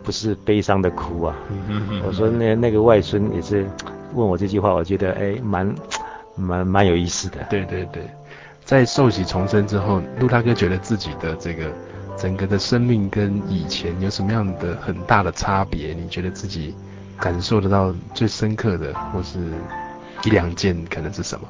[0.02, 1.36] 不是悲伤的哭啊。
[2.04, 3.64] 我说那那个外孙也是
[4.12, 5.72] 问我这句话，我觉得哎蛮
[6.34, 7.38] 蛮蛮有意思的。
[7.48, 8.02] 对对对，
[8.64, 11.70] 在受洗重生之后，陆大哥觉得自己的这个
[12.16, 15.94] 整个的生命跟以前有什么样的很大的差别？
[15.94, 16.74] 你觉得自己
[17.20, 19.38] 感受得到最深刻的，或是
[20.24, 21.46] 一两件可能是什么？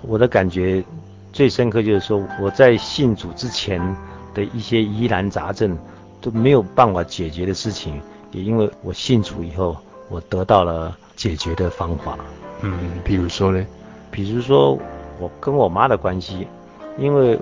[0.00, 0.82] 我的感觉
[1.30, 3.78] 最深刻就是说，我在信主之前
[4.34, 5.76] 的一些疑难杂症
[6.20, 9.76] 都没有办法解决的事情，也因为我信主以后，
[10.08, 12.18] 我得到了解决的方法。
[12.62, 13.66] 嗯，比如说呢？
[14.10, 14.78] 比如说
[15.18, 16.46] 我跟我妈的关系，
[16.98, 17.38] 因为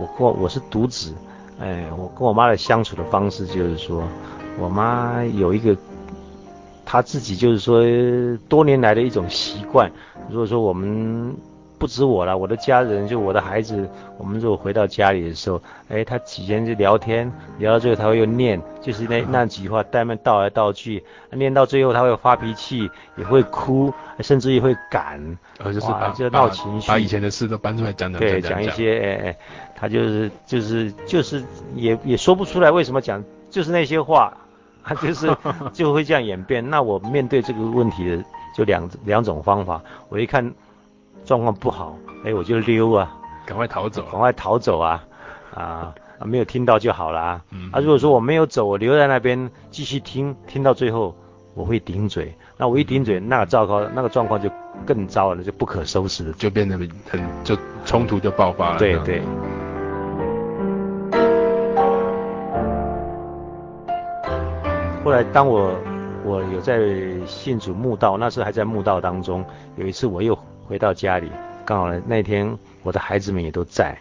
[0.00, 1.12] 我跟我我是独子，
[1.60, 4.02] 哎，我跟我妈的相处的方式就是说，
[4.58, 5.76] 我妈有一个
[6.84, 7.82] 她自己就是说
[8.48, 9.90] 多年来的一种习惯，
[10.30, 11.36] 如果说我们。
[11.84, 25.20] 不止我了，我的家人就我的孩子，我们如果回到家里的时候，哎，他几天就聊天，聊到最后他会又念，就是那 那几句话，带面倒来倒去，念到最后他会发脾气，也会哭，甚至也会赶，
[25.58, 29.36] 呃，就是把就闹情绪，把以前的事都搬出来讲讲，对，讲一些，哎哎，
[29.76, 31.44] 他就是就是就是
[31.74, 34.34] 也也说不出来为什么讲，就是那些话，
[34.82, 35.30] 他 就是
[35.74, 36.66] 就会这样演变。
[36.70, 38.24] 那我面对这个问题的
[38.56, 40.50] 就两两种方法，我一看。
[41.24, 43.10] 状况不好，哎，我就溜啊，
[43.46, 45.02] 赶快逃走，赶快逃走啊，
[45.54, 47.44] 啊，没有听到就好了啊。
[47.50, 51.16] 嗯、啊，如果说我没有走，我留在那边继续听，听到最后
[51.54, 54.50] 我会顶嘴，那我一顶嘴，那个糟糕，那个状况就
[54.84, 57.56] 更糟了，就不可收拾了，就变得很就
[57.86, 58.78] 冲突就爆发了。
[58.78, 59.22] 对对。
[65.02, 65.74] 后来当我
[66.24, 66.80] 我有在
[67.26, 69.42] 信主墓道，那时候还在墓道当中，
[69.76, 70.38] 有一次我又。
[70.66, 71.30] 回到家里，
[71.64, 73.96] 刚好那天我的孩子们也都在，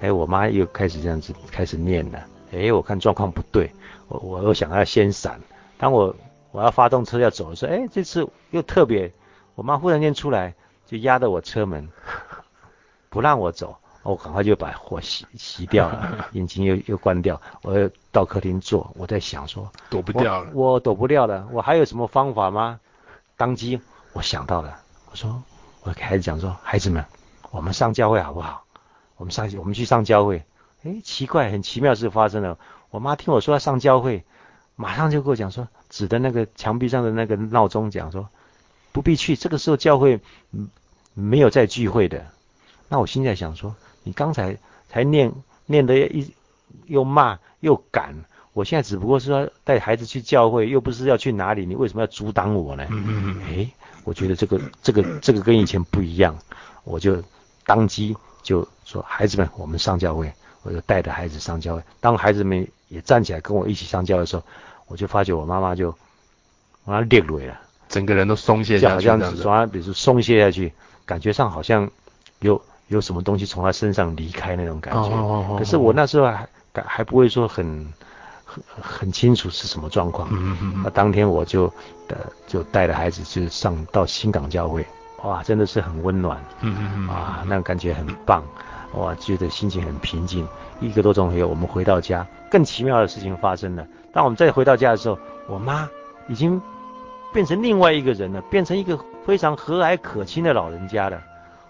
[0.00, 3.70] 哎，我妈又开始这样子开始念了，哎，我看状况不对，
[4.08, 5.40] 我我又想要先闪，
[5.76, 6.14] 当我
[6.52, 9.12] 我要发动车要走的时候，哎，这次又特别，
[9.54, 10.54] 我妈忽然间出来
[10.86, 11.88] 就压着我车门，
[13.08, 22.78] 不让我走，我赶快就把火熄熄掉了， 引擎又又关掉，我又到客厅坐，我在想说躲不掉了，我，我躲不掉了，我还有什么方法吗？
[23.36, 23.80] 当机
[24.12, 24.78] 我想到了，
[25.10, 25.42] 我说。
[25.84, 27.04] 我给孩子讲说：“孩子们，
[27.50, 28.64] 我们上教会好不好？
[29.18, 30.42] 我们上，我们去上教会。
[30.82, 32.58] 哎，奇怪，很奇妙事发生了。
[32.88, 34.24] 我妈听我说要上教会，
[34.76, 38.30] 马上就跟我讲说，指的那个墙壁上的那个闹钟讲说，
[38.92, 39.36] 不必去。
[39.36, 40.20] 这个时候教会
[41.12, 42.24] 没有在聚会的。
[42.88, 44.56] 那我现在想说，你刚才
[44.88, 45.34] 才念
[45.66, 46.32] 念的一
[46.86, 52.86] 又骂又赶，我现在只不过是要带孩子去教会，又不是要去哪里，你为什么要阻挡我呢？
[53.46, 53.68] 哎。”
[54.04, 56.38] 我觉得这个这个这个跟以前不一样，
[56.84, 57.16] 我就
[57.64, 60.30] 当机就说：“孩子们，我们上教会。”
[60.62, 61.82] 我就带着孩子上教会。
[62.00, 64.42] 当孩子们也站起来跟我一起上教会的时候，
[64.88, 65.90] 我就发觉我妈妈就
[66.84, 70.70] 把她裂尾了，整个人都松懈下去，就好像说比如说松懈下去，
[71.06, 71.90] 感觉上好像
[72.40, 75.00] 有有什么东西从他身上离开那种感觉。
[75.00, 77.90] 哦哦哦，可是我那时候还还不会说很。
[78.80, 80.28] 很清楚是什么状况。
[80.32, 81.64] 嗯嗯，那当天我就
[82.08, 84.84] 呃就带着孩子就上到新港教会，
[85.22, 86.38] 哇，真的是很温暖。
[86.60, 87.08] 嗯嗯嗯。
[87.08, 88.42] 啊，那感觉很棒，
[88.94, 90.46] 哇，觉得心情很平静。
[90.80, 93.86] 一个多钟头，我们回到家，更奇妙的事情发生了。
[94.12, 95.88] 当我们再回到家的时候，我妈
[96.28, 96.60] 已经
[97.32, 101.20] 变成另外一个人了，变成一个非常和蔼可亲的老人家了。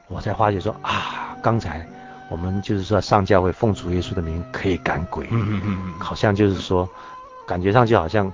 [0.09, 1.87] 我才发觉说啊，刚才。
[2.35, 6.89] 我们就是说上教会奉主耶稣的名可以赶鬼，嗯嗯嗯，好像就是说，
[7.47, 8.31] 感觉上就好像，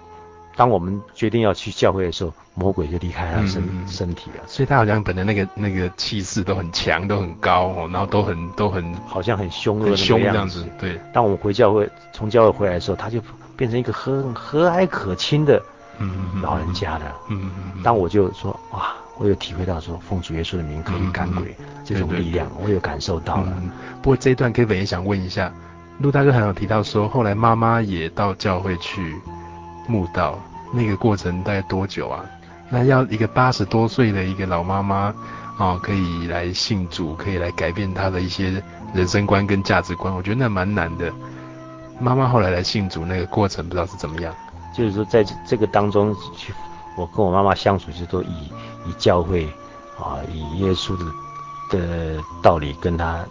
[0.56, 4.42] 当我们决定要去教会的时候，魔鬼就离开他身、嗯、身体了。
[4.46, 10.64] 所以他好像本来那个那个气势都很强，都很高哦，然后都很都很好像很凶恶的凶这样子。
[10.78, 13.20] 对，当我们回教会从教会回来的时候，他就
[13.54, 15.62] 变成一个和和蔼可亲的
[16.40, 17.14] 老人家了。
[17.28, 17.82] 嗯嗯嗯。
[17.82, 18.94] 当我就说哇。
[19.20, 23.52] 我有体会到说，奉主耶稣的名可以赶鬼、嗯、这种力量，对对对，我有感受到了。
[23.58, 25.52] 嗯、不过这一段 Kevin 也想问一下，
[25.98, 29.14] 陆大哥还有提到说，后来妈妈也到教会去
[29.86, 30.38] 慕道，
[30.72, 32.24] 那个过程大概多久啊？
[32.70, 35.14] 那要一个八十多岁的一个老妈妈啊、
[35.58, 38.50] 哦，可以来信主，可以来改变她的一些
[38.94, 41.12] 人生观跟价值观，我觉得那蛮难的。
[42.00, 44.34] 妈妈后来来信主那个过程不知道是怎么样？
[44.74, 46.54] 就是说在这个当中去。
[46.96, 48.52] 我跟我妈妈相处就都以
[48.86, 49.44] 以教会
[49.98, 51.04] 啊，以耶稣的
[51.70, 53.24] 的道理跟他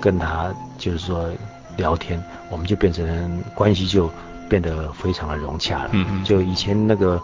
[0.00, 1.28] 跟他就是说
[1.76, 4.10] 聊天，我们就变成关系就
[4.48, 5.90] 变得非常的融洽了。
[5.92, 6.24] 嗯嗯。
[6.24, 7.20] 就以前那个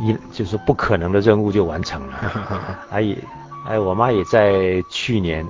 [0.00, 2.78] 一就是不可能的任务就完成了。
[2.90, 3.18] 哎也
[3.66, 5.44] 哎，我妈也在去年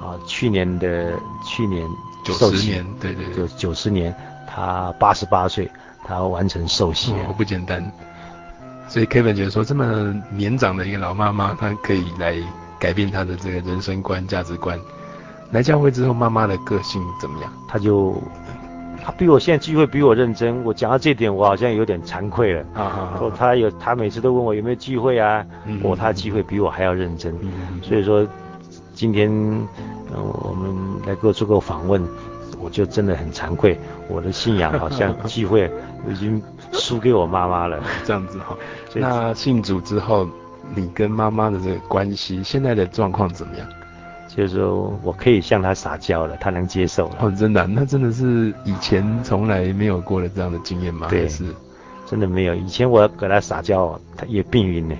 [0.00, 1.12] 啊，去年的
[1.44, 1.88] 去年
[2.24, 4.14] 九十年，对对对，就九十年，
[4.46, 5.70] 她八十八岁，
[6.04, 7.80] 她完成受洗，哦，不简单。
[8.88, 12.36] 所以 Kevin 觉得说，这么年长的一个老妈妈，她可以来
[12.78, 14.78] 改变她的这个人生观、价值观。
[15.50, 17.52] 来教会之后，妈妈的个性怎么样？
[17.68, 18.14] 她就
[19.04, 20.62] 她比我现在聚会比我认真。
[20.64, 22.60] 我讲到这点，我好像有点惭愧了。
[22.74, 23.18] 啊啊啊！
[23.18, 27.34] 说她有她每次都问我有没有聚会啊，嗯、我她聚会比我还要认真。
[27.42, 28.26] 嗯、所以说
[28.94, 29.30] 今天、
[30.12, 30.74] 呃、我们
[31.06, 32.02] 来给我做个访问，
[32.60, 33.78] 我就真的很惭愧。
[34.08, 35.70] 我的信仰好像 聚会
[36.08, 36.42] 已经
[36.78, 37.82] 输给我妈妈了。
[38.04, 38.56] 这样子哈。
[38.94, 40.28] 那信主之后，
[40.74, 43.66] 你跟妈妈的这个关系，现在的状况怎么样？
[44.28, 47.16] 就是说我可以向她撒娇了，她能接受了。
[47.20, 51.06] 哦，真的、啊，那真的是以前从来没有过的这样的经验吗？
[51.08, 51.44] 对，是，
[52.04, 52.54] 真的没有。
[52.54, 54.94] 以前我要给她撒娇，她也病晕呢。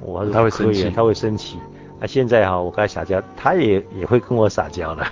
[0.00, 1.58] 我她会生气，她会生气。
[2.00, 5.06] 那、啊、现在哈，我跟她撒娇，她也也会跟我撒娇了。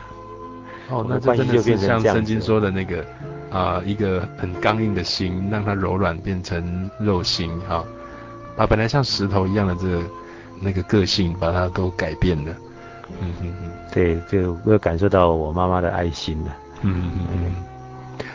[0.91, 3.05] 哦，那这真的是像圣经说的那个
[3.51, 7.85] 啊、呃，一个很刚硬的心，让它柔软变成肉心哈，
[8.57, 10.03] 把本来像石头一样的这个
[10.61, 12.53] 那个个性，把它都改变了。
[13.21, 16.57] 嗯嗯嗯，对，就感受到我妈妈的爱心了。
[16.83, 17.55] 嗯嗯嗯。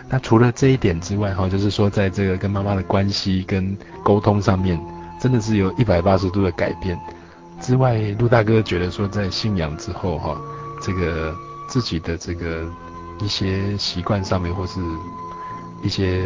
[0.09, 4.79] 那除了这一点之外，哈，就是说在这个跟妈妈的关系跟沟通上面，
[5.19, 6.99] 真的是有一百八十度的改变。
[7.61, 10.35] 之外，陆大哥觉得说在信仰之后，哈，
[10.81, 11.33] 这个
[11.67, 12.65] 自己的这个
[13.23, 14.79] 一些习惯上面，或是
[15.81, 16.25] 一些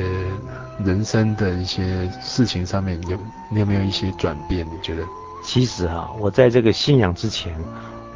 [0.84, 3.18] 人生的一些事情上面，有
[3.52, 4.66] 你有没有一些转变？
[4.66, 5.04] 你觉得？
[5.44, 7.56] 其实哈，我在这个信仰之前。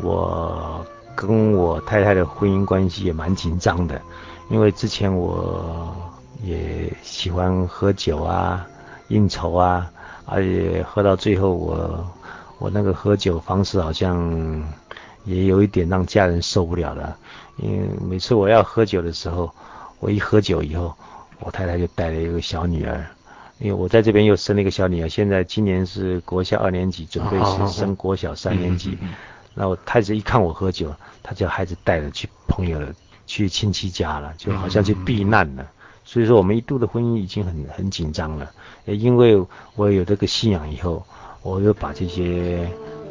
[0.04, 0.84] 我
[1.16, 4.02] 跟我太太的婚姻关系也蛮紧张的，
[4.50, 5.96] 因为之前我
[6.42, 8.66] 也喜欢喝酒啊、
[9.10, 9.88] 应酬啊，
[10.26, 11.76] 而且喝到最后我，
[12.58, 14.18] 我我那个喝酒方式好像
[15.26, 17.18] 也有一点让家人受不了了。
[17.58, 19.54] 因为每次我要喝酒的时候，
[20.00, 20.96] 我一喝酒以后，
[21.40, 23.06] 我太太就带了一个小女儿，
[23.60, 28.98] 因为我在这边又生了一个小女儿，现在今年是国小二年级，准备是升国小三年级。
[29.54, 32.94] 那我太子一看我喝酒，他叫孩子带着去朋友了、
[33.28, 35.68] 去亲戚家了，就好像去避难了。
[36.04, 38.50] 所以说我们一度的婚姻已经很很紧张了。
[38.86, 39.46] 也因为
[39.76, 41.06] 我有这个信仰以后，
[41.44, 42.68] 我又把这些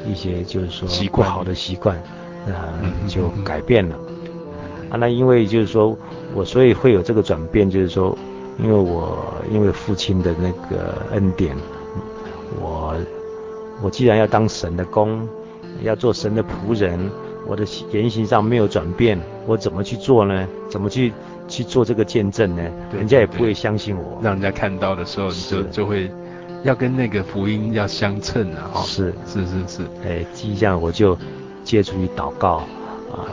[0.06, 1.96] 一些就是说不好的习惯，
[2.46, 3.96] 啊、呃，就改变了。
[4.90, 5.96] 啊，那因为就是说
[6.34, 8.16] 我所以会有这个转变，就是说，
[8.58, 11.56] 因为我因为父亲的那个恩典，
[12.60, 12.94] 我
[13.82, 15.28] 我既然要当神的工。
[15.82, 16.98] 要做神的仆人，
[17.46, 20.46] 我的言行上没有转变，我怎么去做呢？
[20.68, 21.10] 怎么去
[21.48, 22.62] 去做这个见证呢？
[22.92, 24.18] 人家也不会相信我。
[24.20, 26.10] 让人家看到的时候，你就就会
[26.62, 28.82] 要跟那个福音要相称啊！
[28.84, 31.16] 是是是是，哎，这样我就
[31.64, 32.56] 借助于祷告
[33.10, 33.26] 啊、呃，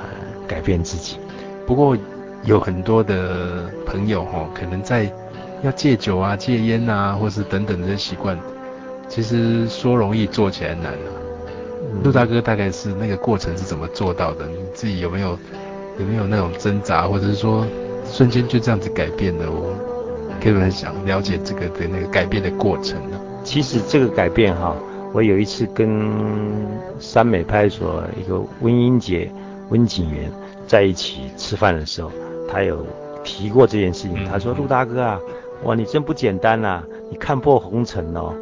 [0.48, 1.18] 改变自己。
[1.66, 1.98] 不过
[2.44, 5.12] 有很多的朋友哈，可能在
[5.62, 8.40] 要戒酒啊、戒烟啊，或是等等的习惯，
[9.10, 11.10] 其实说容易做起来难啊。
[12.04, 14.46] 陆大哥大概是那个过程是怎么做到的？
[14.48, 15.38] 你自己有没有
[16.00, 17.66] 有没有那种挣扎，或者是说
[18.10, 19.52] 瞬间就这样子改变了？
[19.52, 19.76] 我
[20.42, 23.17] 可以很想了解这个的那个改变的过程呢。
[23.48, 24.76] 其实这个改变哈，
[25.14, 26.12] 我有一次跟
[27.00, 29.32] 三美派出所一个温英姐
[29.70, 30.30] 温警员
[30.68, 32.12] 在一起吃饭的时候，
[32.46, 32.86] 他有
[33.24, 34.26] 提过这件事情。
[34.26, 35.18] 他说：“陆大哥啊，
[35.64, 38.34] 哇，你真不简单呐，你看破红尘哦。”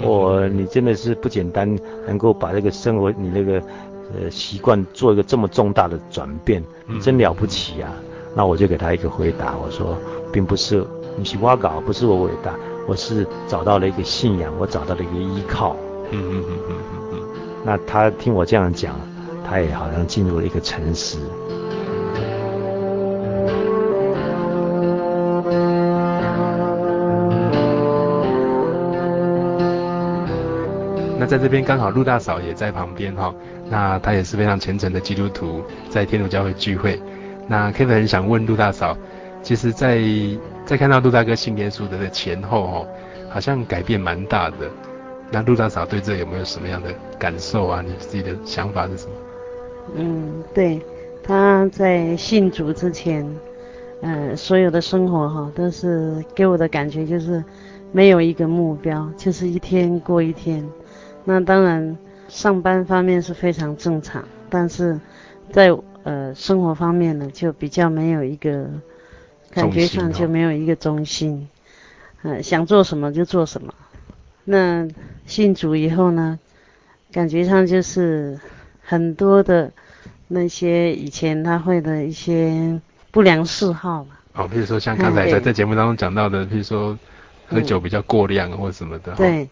[0.00, 3.60] 我，你真的是不简单，能够把这个生活，你那个
[4.14, 6.62] 呃习惯做一个这么重大的转变，
[7.00, 7.92] 真了不起啊！
[8.36, 9.96] 那我就给他一个回答，我说，
[10.32, 10.86] 并不是
[11.18, 12.54] 你喜欢搞，不是我伟大，
[12.86, 15.76] 我是找到了一个信仰，我找到了一个依靠。
[16.10, 17.18] 嗯嗯嗯嗯嗯嗯。
[17.64, 18.94] 那他听我这样讲，
[19.48, 21.18] 他也好像进入了一个沉思。
[31.18, 33.32] 那在这边刚好陆大嫂也在旁边哈，
[33.70, 37.00] 那她也是非常虔诚的基督徒，在天主教会聚会。
[37.46, 38.96] 那 Kevin 很想问陆大嫂，
[39.40, 40.00] 其实在，
[40.72, 42.88] 在看到陆大哥信耶稣的前后哦，
[43.28, 44.70] 好像改变蛮大的。
[45.30, 47.84] 那陆大嫂对这有没有什么样的感受啊？
[47.86, 49.12] 你自己的想法是什么？
[49.96, 50.80] 嗯，对，
[51.22, 53.22] 他在信主之前，
[54.00, 57.44] 呃，所有的生活哈，都是给我的感觉就是
[57.92, 60.66] 没有一个目标，就是一天过一天。
[61.22, 61.98] 那当然，
[62.28, 64.98] 上班方面是非常正常，但是
[65.50, 65.70] 在
[66.04, 68.66] 呃生活方面呢，就比较没有一个
[69.52, 71.48] 感觉上就没有一个中心，
[72.22, 73.74] 呃，想做什么就做什么。
[74.44, 74.88] 那
[75.26, 76.38] 信主以后呢，
[77.12, 78.40] 感觉上就是
[78.82, 79.70] 很多的
[80.26, 82.80] 那些以前他会的一些
[83.10, 84.16] 不良嗜好嘛。
[84.32, 86.98] 哦，比如说像刚才在在节目当中讲到的，比如说
[87.46, 89.12] 喝酒比较过量或什么的。
[89.14, 89.48] 对。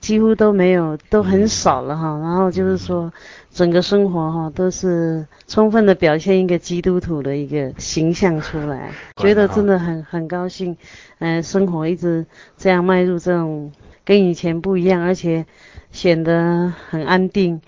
[0.00, 2.18] 几乎都没有，都很少了哈。
[2.18, 3.12] 然后就是说，
[3.50, 10.76] 整个生活哈都是充分的表现一个基督徒的一个形象出来，觉得真的很很高兴。
[11.18, 12.26] 嗯、呃，生活一直
[12.56, 13.70] 这样迈入这种
[14.04, 15.44] 跟以前不一样，而且
[15.90, 17.60] 显得很安定。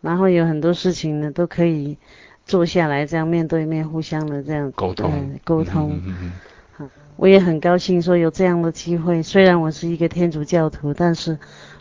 [0.00, 1.98] 然后有很多事情呢都可以
[2.46, 5.90] 坐下来这样面对面互相的这样沟通、呃、沟通。
[5.92, 6.32] 嗯嗯嗯
[6.72, 9.22] 好，我也很高兴说有这样的机会。
[9.22, 11.38] 虽然我是一个天主教徒，但是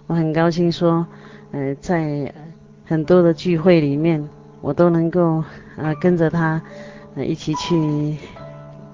[0.09, 1.05] 我很高兴说，
[1.51, 2.33] 呃，在
[2.83, 4.27] 很多的聚会里面，
[4.59, 5.43] 我都能够
[5.77, 6.59] 呃跟着他，
[7.13, 8.17] 呃一起去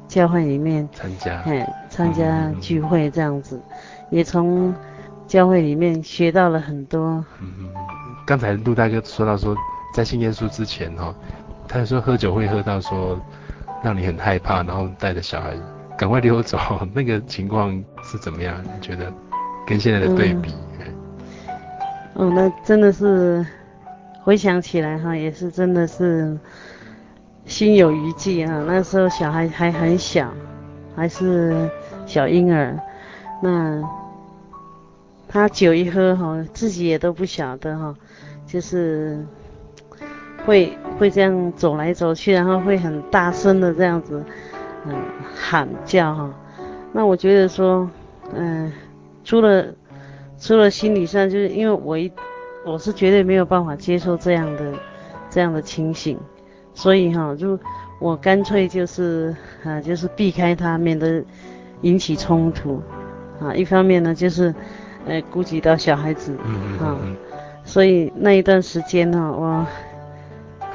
[0.09, 3.71] 教会里面参加，哎，参加聚会这样子，嗯、
[4.09, 4.75] 也从
[5.25, 7.23] 教会里面学到了很多。
[7.39, 7.69] 嗯嗯。
[8.27, 9.55] 刚才陆大哥说到说，
[9.93, 11.15] 在信耶稣之前哈、哦，
[11.65, 13.17] 他说喝酒会喝到说
[13.81, 15.53] 让你很害怕，然后带着小孩。
[15.97, 16.59] 赶快溜走，
[16.93, 17.71] 那个情况
[18.03, 18.61] 是怎么样？
[18.61, 19.09] 你觉得
[19.65, 20.51] 跟现在的对比？
[20.73, 20.74] 嗯，
[22.15, 23.45] 哦，那真的是
[24.23, 26.37] 回想起来哈，也是真的是
[27.45, 28.63] 心有余悸哈。
[28.65, 30.33] 那时候小孩还很小，
[30.95, 31.69] 还是
[32.05, 32.79] 小婴儿，
[33.43, 33.83] 那
[35.27, 37.93] 他酒一喝哈，自己也都不晓得哈，
[38.47, 39.21] 就是
[40.45, 44.23] 会会这样走来走去，然后会很大声的这样子。
[44.87, 44.95] 嗯，
[45.35, 46.33] 喊叫哈，
[46.93, 47.89] 那我觉得说，
[48.33, 48.71] 嗯，
[49.23, 49.65] 除了
[50.37, 52.11] 除了心理上，就是因为我一
[52.65, 54.73] 我是绝对没有办法接受这样的
[55.29, 56.17] 这样的情形，
[56.73, 57.57] 所以哈，就
[57.99, 61.23] 我干脆就是啊，就是避开他，免得
[61.81, 62.81] 引起冲突
[63.39, 63.53] 啊。
[63.53, 64.53] 一方面呢，就是
[65.05, 67.15] 呃顾及到小孩子，嗯嗯嗯，嗯，
[67.63, 69.65] 所以那一段时间呢，我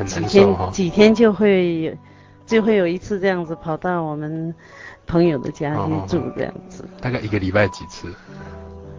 [0.04, 1.96] 几天几天就会。
[2.46, 4.52] 就会有一次这样子跑到我们
[5.06, 8.12] 朋友的家去住这样子，大概一个礼拜几次？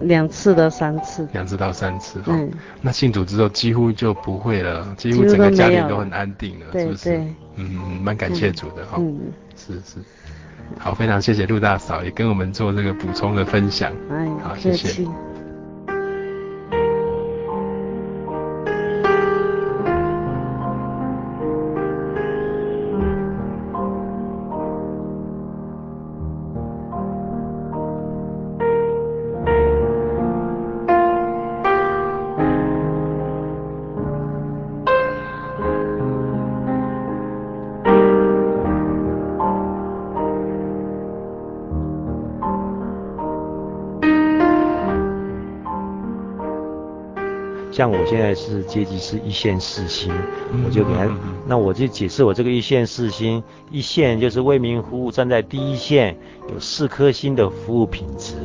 [0.01, 1.27] 两次到三次。
[1.33, 2.21] 两次到三次。
[2.27, 2.51] 嗯。
[2.81, 7.21] 那信主之后几乎就不会了，几乎整个家庭都很安定了，是不是？
[7.55, 7.65] 嗯，
[8.01, 8.97] 蛮感谢主的哈。
[8.99, 9.19] 嗯。
[9.55, 9.97] 是是。
[10.77, 13.91] 好，非常谢谢陆大嫂也跟我们做这个补充的分享。
[14.09, 15.05] 哎，好，谢谢。
[47.81, 50.13] 像我现在是阶级是一线四星，
[50.63, 51.09] 我就给他，
[51.47, 56.15] 那我就解释我这个一线四星，一线就是为民服务，站在第一线，
[56.53, 58.35] 有四颗星的服务品质，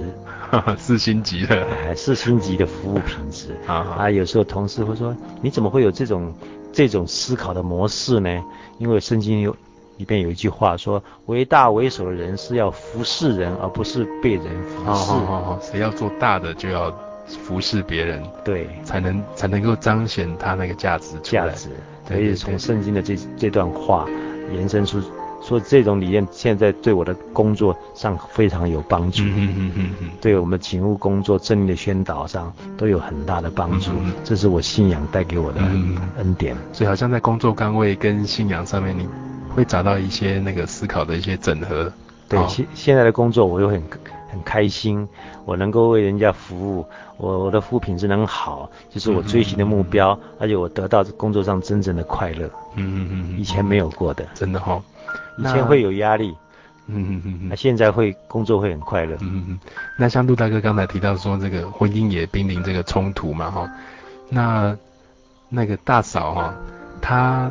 [0.79, 3.55] 四星级的，哎，四星级的服务品质。
[3.69, 6.33] 啊，有时候同事会说，你怎么会有这种
[6.73, 8.43] 这种思考的模式呢？
[8.79, 9.55] 因为圣经有
[9.99, 15.13] 里边有一句话说，为大为首的人是要服侍人，而不是被人服侍。
[15.13, 16.91] 哦哦哦，谁要做大的就要。
[17.27, 21.69] 服侍别人，对，才能才能够彰显他那个价值价值。
[22.09, 24.07] 可以从圣经的这这段话
[24.55, 25.03] 延伸出，
[25.43, 29.25] 说这种理念现在对我的工作上非常有帮助。
[29.25, 33.91] 嗯嗯嗯嗯，对我们警务工作、真理的宣导上都有很大的帮助。
[34.23, 35.61] 这是我信仰带给我的
[36.19, 36.55] 恩典。
[36.55, 36.59] 嗯。
[36.73, 39.09] 所以好像在工作岗位跟信仰上面，你
[39.53, 41.93] 会找到一些那个思考的一些整合。
[42.29, 43.83] 对，现现在的工作我又很。
[44.37, 45.09] 很开心，
[45.47, 52.47] 我能够为人家服务，我我的服务品质能好，就是我追寻的目标，嗯、而且我得到工作上真正的快乐。
[52.75, 54.83] 嗯嗯嗯，以前没有过的，真的哈、哦，
[55.39, 56.37] 以前会有压力。
[56.89, 59.17] 嗯嗯嗯嗯，那现在会工作会很快乐。
[59.21, 59.61] 嗯嗯，
[59.99, 63.69] 那像陆大哥刚才提到说这个婚姻也濒临这个冲突嘛哈，
[64.29, 64.77] 那
[65.49, 66.55] 那个大嫂哈，
[67.03, 67.51] 她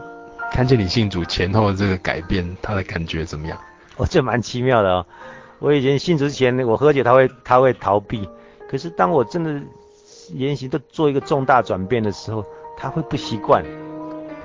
[0.51, 3.57] 看见你信主前后的这个改变，她的感觉怎么样？
[3.97, 5.05] 哦，这蛮奇妙的哦。
[5.59, 8.27] 我以前信主之前，我喝酒他会他会逃避，
[8.69, 9.59] 可是当我真的
[10.33, 12.43] 言行都做一个重大转变的时候，
[12.77, 13.63] 他会不习惯，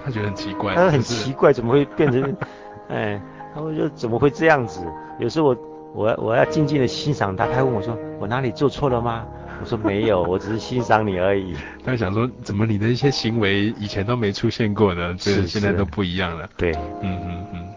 [0.05, 2.37] 他觉得很奇怪，他很奇怪怎么会变成，
[2.89, 3.21] 哎，
[3.55, 4.81] 他会说怎么会这样子？
[5.19, 5.57] 有时候我
[5.93, 9.27] 我我要静静的欣赏他，他问我说我哪里做错了吗？
[9.61, 11.55] 我说没有， 我只是欣赏你而已。
[11.85, 15.15] 他想说怎么你的一些行为以前都没出现过呢？
[15.19, 16.49] 是现在都不一样了。
[16.57, 17.70] 对，嗯嗯嗯。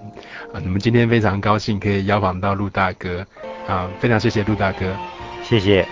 [0.54, 3.26] 啊，你们今天非常高兴可以邀访到陆大哥，
[3.68, 4.96] 啊，非常谢谢陆大哥，
[5.44, 5.84] 谢谢，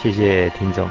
[0.00, 0.88] 谢谢听众。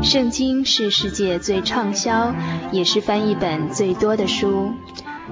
[0.00, 2.32] 圣经是世界最畅销，
[2.70, 4.72] 也是翻译本最多的书。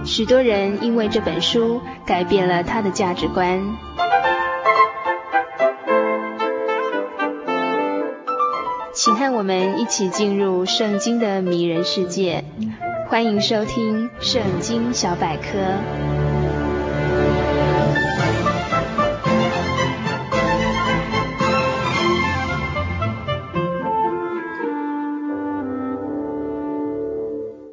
[0.05, 3.61] 许多人因为这本书改变了他的价值观。
[8.95, 12.45] 请和我们一起进入圣经的迷人世界。
[13.09, 15.45] 欢迎收听《圣经小百科》。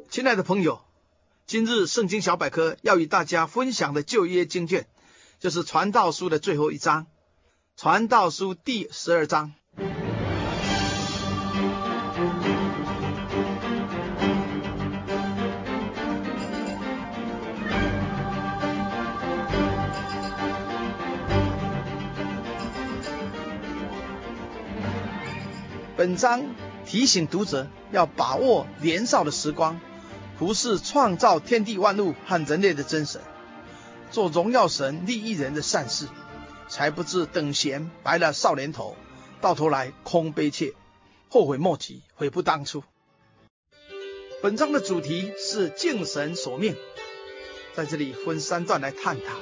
[0.08, 0.80] 亲爱的朋友，
[1.48, 4.86] 今日圣经小百科要与大家分享的旧约经卷，
[5.38, 7.06] 就是传道书的最后一章，
[7.76, 9.54] 传道书第十二章。
[25.96, 26.42] 本章
[26.84, 29.80] 提醒读者要把握年少的时光。
[30.38, 33.22] 服侍创造天地万物和人类的真神，
[34.10, 36.08] 做荣耀神利益人的善事，
[36.68, 38.96] 才不至等闲白了少年头，
[39.40, 40.74] 到头来空悲切，
[41.30, 42.84] 后悔莫及，悔不当初。
[44.42, 46.76] 本章的主题是敬神所命，
[47.74, 49.32] 在这里分三段来探讨。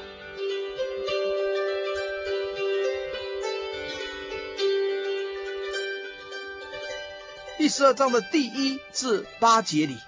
[7.59, 9.99] 第十二章的第一至八节里。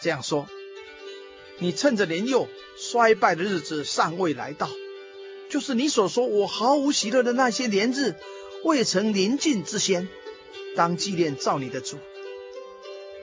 [0.00, 0.48] 这样说，
[1.58, 4.68] 你趁着年幼衰败的日子尚未来到，
[5.50, 8.14] 就是你所说我毫无喜乐的那些年日
[8.64, 10.08] 未曾临近之先，
[10.76, 11.98] 当纪念造你的主。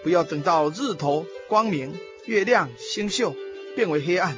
[0.03, 3.35] 不要等到日头光明，月亮星宿
[3.75, 4.37] 变为黑暗，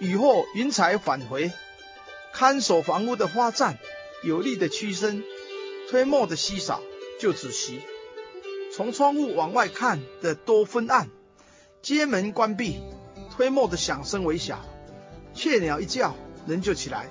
[0.00, 1.52] 雨后云彩返回，
[2.32, 3.76] 看守房屋的花绽
[4.22, 5.22] 有力的屈伸，
[5.90, 6.82] 推磨的稀少
[7.20, 7.80] 就止息，
[8.72, 11.10] 从窗户往外看的多昏暗。
[11.80, 12.80] 街门关闭，
[13.30, 14.58] 推磨的响声微小，
[15.32, 16.14] 雀鸟一叫，
[16.46, 17.08] 人就起来。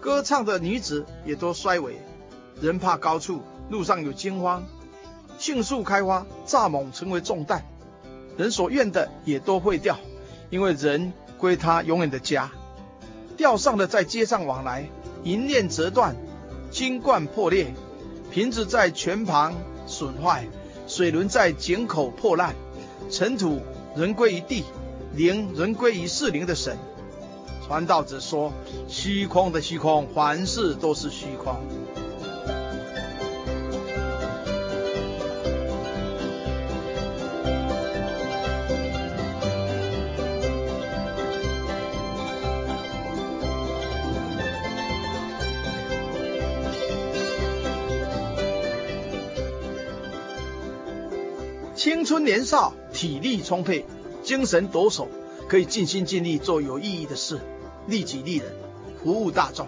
[0.00, 1.96] 歌唱的女子也都衰微，
[2.60, 4.64] 人怕高处，路上有惊慌。
[5.38, 7.64] 杏树开花，蚱蜢成为重担，
[8.36, 9.98] 人所愿的也都会掉，
[10.50, 12.52] 因为人归他永远的家。
[13.36, 14.88] 钓上的在街上往来，
[15.24, 16.14] 银链折断，
[16.70, 17.74] 金冠破裂，
[18.30, 19.54] 瓶子在泉旁
[19.86, 20.46] 损坏，
[20.86, 22.54] 水轮在井口破烂。
[23.10, 23.60] 尘土
[23.96, 24.64] 仍归于地，
[25.14, 26.76] 灵仍归于赐灵的神。
[27.66, 28.52] 传道者说：
[28.88, 31.56] 虚空的虚空，凡事都是虚空。
[51.74, 52.72] 青春年少。
[53.04, 53.84] 体力充沛，
[54.22, 55.08] 精神抖擞，
[55.46, 57.38] 可以尽心尽力做有意义的事，
[57.86, 58.50] 利己利人，
[59.02, 59.66] 服务大众。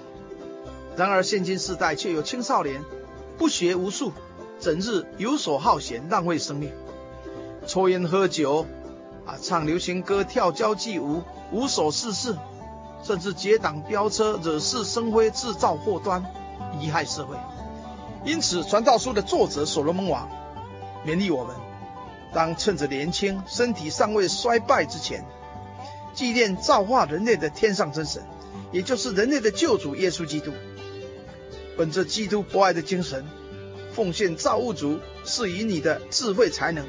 [0.96, 2.82] 然而现今世代却有青少年
[3.36, 4.10] 不学无术，
[4.58, 6.72] 整日游手好闲，浪费生命，
[7.66, 8.64] 抽烟喝酒，
[9.26, 11.22] 啊，唱流行歌，跳交际舞，
[11.52, 12.34] 无所事事，
[13.02, 16.24] 甚至结党飙车，惹是生非，制造祸端，
[16.80, 17.36] 贻害社会。
[18.24, 20.26] 因此，传道书的作者所罗门王
[21.04, 21.54] 勉励我们。
[22.36, 25.24] 当趁着年轻，身体尚未衰败之前，
[26.12, 28.22] 纪念造化人类的天上真神，
[28.72, 30.52] 也就是人类的救主耶稣基督。
[31.78, 33.24] 本着基督博爱的精神，
[33.90, 36.84] 奉献造物主赐予你的智慧才能，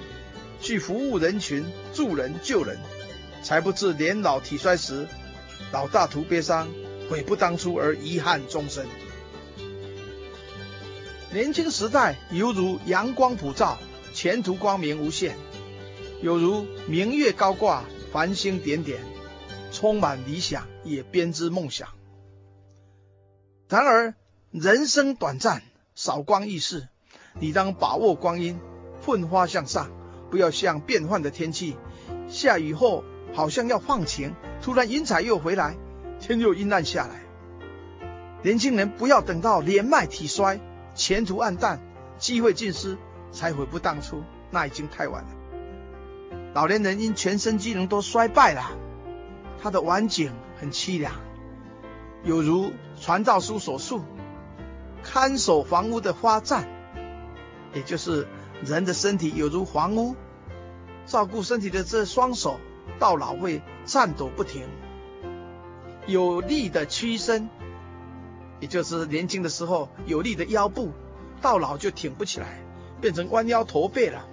[0.60, 2.78] 去服务人群，助人救人，
[3.42, 5.08] 才不至年老体衰时，
[5.72, 6.68] 老大徒悲伤，
[7.10, 8.86] 悔不当初而遗憾终生。
[11.32, 13.78] 年轻时代犹如阳光普照。
[14.18, 15.36] 前途光明无限，
[16.24, 19.00] 有如明月高挂，繁星点点，
[19.72, 21.90] 充满理想，也编织梦想。
[23.70, 24.16] 然而
[24.50, 25.62] 人生短暂，
[25.94, 26.88] 韶光易逝，
[27.40, 28.60] 你当把握光阴，
[29.02, 29.92] 奋发向上，
[30.32, 31.78] 不要像变幻的天气，
[32.28, 33.04] 下雨后
[33.36, 35.78] 好像要放晴，突然云彩又回来，
[36.20, 37.22] 天又阴暗下来。
[38.42, 40.60] 年轻人不要等到年迈体衰，
[40.96, 41.80] 前途黯淡，
[42.18, 42.98] 机会尽失。
[43.32, 45.30] 才悔不当初，那已经太晚了。
[46.54, 48.72] 老年人因全身机能都衰败了，
[49.62, 51.14] 他的晚景很凄凉，
[52.24, 54.02] 有如传道书所述，
[55.04, 56.68] 看守房屋的花颤，
[57.74, 58.28] 也就是
[58.64, 60.16] 人的身体有如房屋，
[61.06, 62.60] 照顾身体的这双手
[62.98, 64.68] 到老会颤抖不停，
[66.08, 67.50] 有力的屈伸，
[68.60, 70.92] 也就是年轻的时候有力的腰部，
[71.40, 72.64] 到老就挺不起来。
[73.02, 74.28] 变成弯腰驼背了。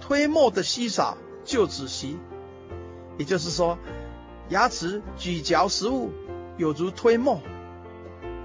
[0.00, 2.18] 推磨的稀少就止息，
[3.18, 3.78] 也就是说，
[4.48, 6.10] 牙齿咀嚼食物
[6.56, 7.40] 有如推磨，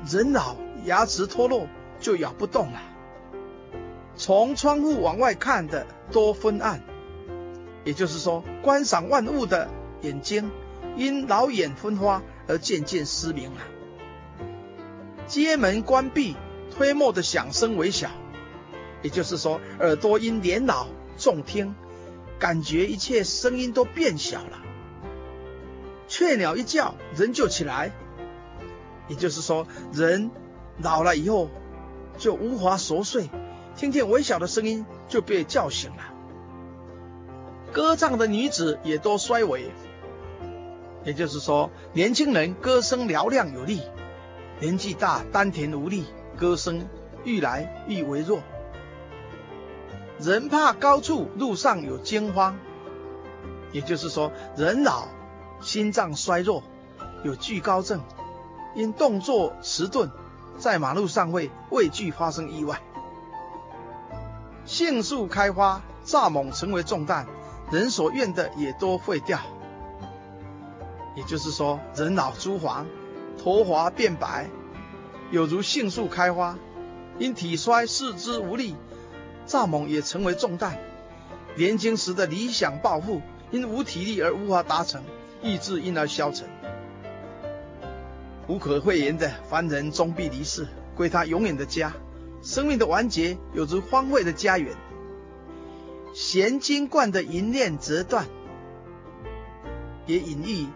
[0.08, 1.68] 人老牙齿脱落
[2.00, 2.82] 就咬不动了。
[4.16, 6.84] 从窗户往外看的多昏暗，
[7.84, 9.70] 也就是说，观赏万物的
[10.02, 10.52] 眼睛
[10.96, 13.62] 因老眼昏花而渐渐失明了。
[15.26, 16.36] 街门关闭，
[16.70, 18.10] 推磨的响声微小，
[19.06, 21.76] 也就是说，耳朵因年老重听，
[22.40, 24.64] 感觉一切声音都变小了。
[26.08, 27.92] 雀鸟一叫，人就起来，
[29.08, 30.32] 也就是说，人
[30.80, 31.52] 老了以后
[32.18, 33.30] 就无法熟睡。
[33.76, 36.12] 听见微小的声音就被叫醒了。
[37.72, 39.70] 歌唱的女子也都衰微，
[41.04, 43.84] 也就是说，年轻人歌声嘹亮有力，
[44.60, 46.06] 年纪大丹田无力，
[46.40, 46.88] 歌声
[47.24, 48.40] 愈来愈微弱。
[50.20, 52.58] 人怕高处，路上有惊慌，
[53.72, 55.08] 也就是说，人老
[55.62, 56.64] 心脏衰弱，
[57.24, 58.02] 有惧高症，
[58.76, 60.10] 因动作迟钝，
[60.58, 62.82] 在马路上会畏惧发生意外。
[64.64, 67.28] 杏树开花，蚱蜢成为重担，
[67.70, 69.40] 人所愿的也都会掉。
[71.16, 72.86] 也就是说，人老珠黄，
[73.38, 74.50] 头发变白，
[75.30, 76.58] 有如杏树开花，
[77.20, 78.76] 因体衰四肢无力，
[79.48, 80.78] 蚱蜢也成为重担。
[81.56, 83.22] 年轻时的理想抱负，
[83.52, 85.04] 因无体力而无法达成，
[85.42, 86.48] 意志因而消沉。
[88.48, 91.94] 无可讳言的凡人终必离世，归他永远的家。
[92.42, 94.76] 生命的完结有着荒废的家园，
[96.14, 98.28] 弦金冠的银链折断，
[100.06, 100.68] 也隐喻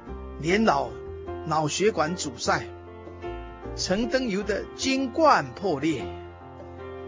[0.41, 0.89] 年老
[1.45, 2.63] 脑血管阻塞；
[3.75, 6.03] 陈灯油的金冠破裂，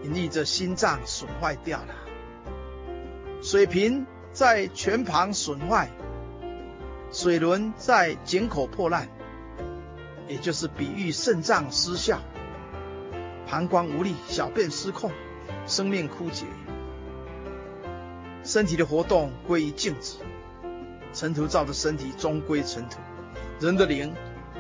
[0.04, 1.94] 隐喻着心脏损坏掉了；
[3.42, 5.90] 水瓶在泉旁损坏，
[7.12, 9.10] 水轮在井口破烂，
[10.28, 12.20] 也就是比喻肾脏失效。
[13.48, 15.12] 膀胱无力，小便失控，
[15.68, 16.46] 生命枯竭，
[18.44, 20.18] 身体的活动归于静止。
[21.14, 23.00] 尘土造的身体终归尘土，
[23.60, 24.14] 人的灵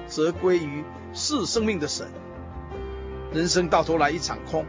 [0.05, 0.83] 则归于
[1.13, 2.05] 是生命的神。
[3.31, 4.65] 人生到头来一场空，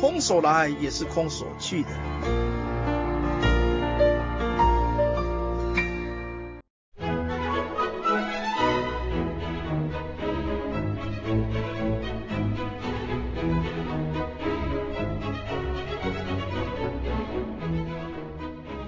[0.00, 1.88] 空手来也是空手去的。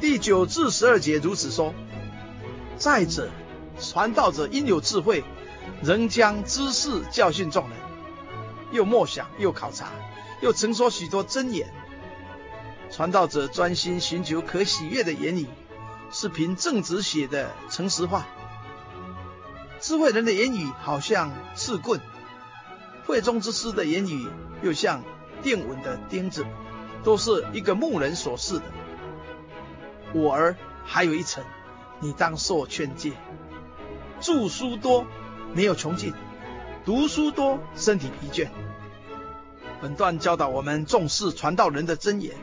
[0.00, 1.74] 第九至十二节如此说。
[2.76, 3.28] 再者，
[3.78, 5.22] 传道者应有智慧，
[5.84, 7.78] 仍将知识教训众人，
[8.72, 9.86] 又默想，又考察，
[10.42, 11.72] 又曾说许多真言。
[12.90, 15.46] 传道者专心寻求可喜悦的言语，
[16.10, 18.26] 是凭正直写的诚实话。
[19.80, 22.00] 智慧人的言语好像刺棍，
[23.06, 24.28] 慧中之师的言语
[24.62, 25.02] 又像
[25.42, 26.44] 电稳的钉子，
[27.04, 28.64] 都是一个牧人所示的。
[30.12, 31.44] 我儿还有一层，
[32.00, 33.12] 你当受劝诫。
[34.20, 35.06] 著书多，
[35.54, 36.12] 没有穷尽；
[36.84, 38.48] 读书多，身体疲倦。
[39.82, 42.36] 本段教导我们重视传道人的真言。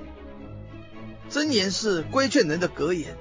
[1.29, 3.15] 真言是规劝人的格言。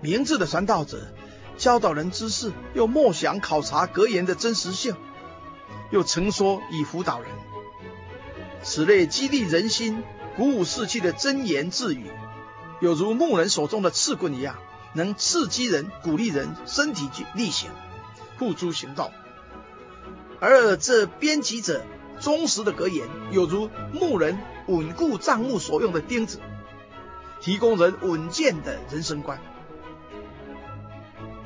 [0.00, 1.12] 明智的传道者
[1.58, 4.96] 教导人知识，又默想考察格言的真实性，
[5.90, 7.28] 又曾说以辅导人。
[8.62, 10.02] 此类激励人心、
[10.34, 12.10] 鼓舞士气的真言智语。
[12.80, 14.56] 有如牧人手中的刺棍一样，
[14.94, 17.70] 能刺激人、鼓励人身体力行、
[18.38, 19.10] 付诸行动。
[20.40, 21.84] 而这编辑者
[22.20, 26.40] 忠实的格言，有如牧人稳固帐幕所用的钉子，
[27.40, 29.40] 提供人稳健的人生观。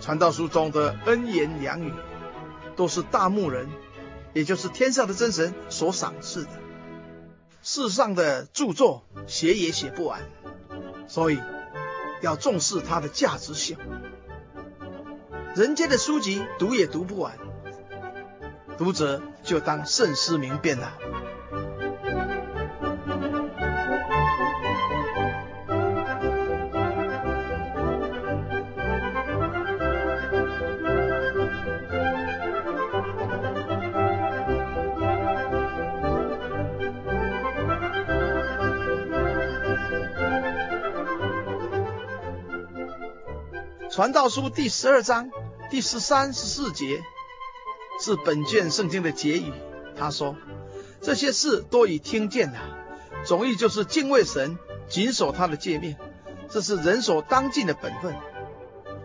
[0.01, 1.93] 传道书中的恩言良语，
[2.75, 3.69] 都是大牧人，
[4.33, 6.51] 也就是天上的真神所赏赐的。
[7.63, 10.23] 世上的著作写也写不完。
[11.07, 11.39] 所以，
[12.23, 13.77] 要重视它的价值性。
[15.55, 17.39] 人间的书籍读也读不完，
[18.79, 20.93] 读者就当慎思明辨了。
[43.91, 45.31] 传道书第十二章
[45.71, 47.03] 第十三、十四节
[48.03, 49.53] 是本卷圣经的结语。
[49.97, 50.35] 他说
[51.01, 52.59] ：“这些事都已听见了，
[53.25, 55.95] 总意就是敬畏神，谨守他的诫命，
[56.51, 58.17] 这是人所当尽的本分。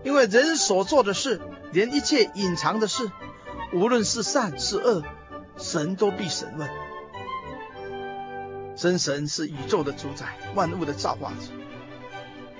[0.04, 1.39] 因为人所做的事，
[1.72, 3.12] 连一切隐藏的事，
[3.72, 5.04] 无论是善是恶，
[5.58, 6.68] 神都必审问。
[8.76, 11.52] 真神是宇宙的主宰，万物的造化者，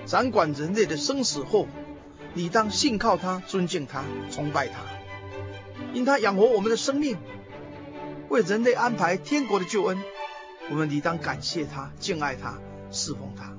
[0.06, 1.68] 掌管人类的生死后，
[2.36, 4.80] 你当信靠他，尊敬他，崇拜他，
[5.94, 7.18] 因他养活我们的生命，
[8.30, 9.98] 为人类安排天国的救恩，
[10.70, 12.60] 我们理当感谢他，敬爱他，
[12.92, 13.54] 侍奉他。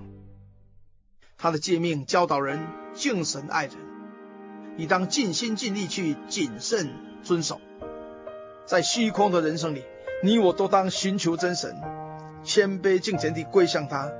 [1.36, 2.60] 他的诫命教导人
[2.94, 3.76] 敬神爱人，
[4.76, 6.90] 你当尽心尽力去谨慎
[7.22, 7.60] 遵守。
[8.66, 9.84] 在虚空的人生里，
[10.22, 11.74] 你我都当寻求真神。
[12.44, 14.10] 谦卑敬虔地归向他，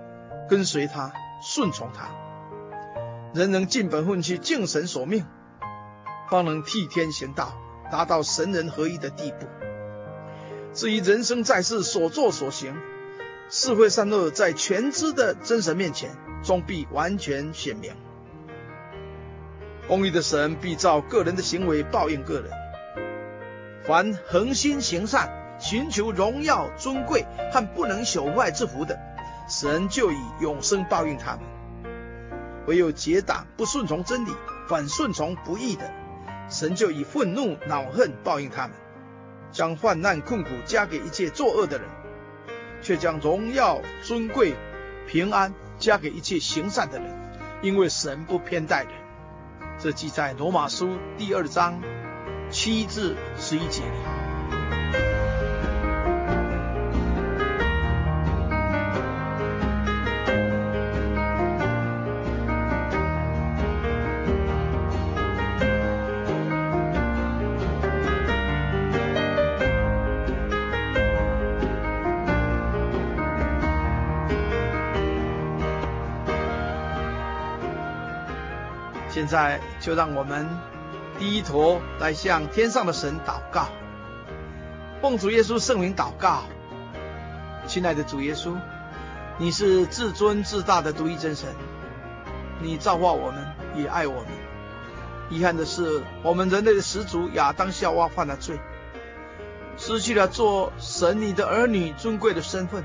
[0.49, 2.11] 跟随他，顺从他。
[3.33, 5.25] 人能尽本分去敬神所命，
[6.29, 7.53] 方能替天行道，
[7.91, 9.47] 达到神人合一的地步。
[10.72, 12.76] 至于人生在世所作所行，
[13.51, 16.11] 是非善恶，在全知的真神面前，
[16.43, 17.93] 终必完全显明。
[19.89, 22.51] 公义的神必照个人的行为报应个人。
[23.86, 28.99] 凡恒心行善，寻求荣耀尊贵和不能朽坏之福的，
[29.49, 31.41] 神就以永生报应他们；
[32.66, 34.30] 唯有结党不顺从真理，
[34.68, 35.91] 反顺从不义的，
[36.49, 38.73] 神就以愤怒恼恨报应他们，
[39.53, 41.87] 将患难困苦加给一切作恶的人，
[42.83, 44.55] 却将荣耀尊贵
[45.07, 47.15] 平安加给一切行善的人，
[47.63, 48.93] 因为神不偏待人。
[49.79, 51.81] 这记在罗马书第二章
[52.51, 54.28] 七至十一节里。
[79.29, 80.49] 现在就让我们
[81.18, 83.68] 低头来向天上的神祷告，
[85.03, 86.45] 奉主耶稣圣名祷告。
[87.66, 88.57] 亲爱的主耶稣，
[89.37, 91.51] 你是至尊至大的独一真神，
[92.62, 94.29] 你造化我们，也爱我们。
[95.29, 98.59] 遗憾的是，我们人类的始祖亚当夏娃犯了罪，
[99.76, 102.83] 失去了做神你的儿女尊贵的身份，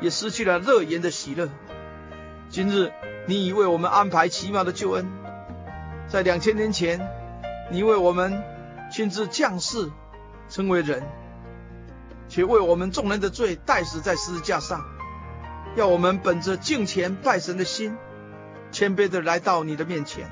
[0.00, 1.48] 也失去了乐园的喜乐。
[2.50, 2.92] 今日，
[3.26, 5.10] 你已为我们安排奇妙的救恩，
[6.08, 7.00] 在两千年前，
[7.70, 8.42] 你为我们
[8.92, 9.90] 亲自降世，
[10.48, 11.02] 成为人，
[12.28, 14.84] 且为我们众人的罪代死在十字架上，
[15.76, 17.96] 要我们本着敬虔拜神的心，
[18.70, 20.28] 谦卑的来到你的面前，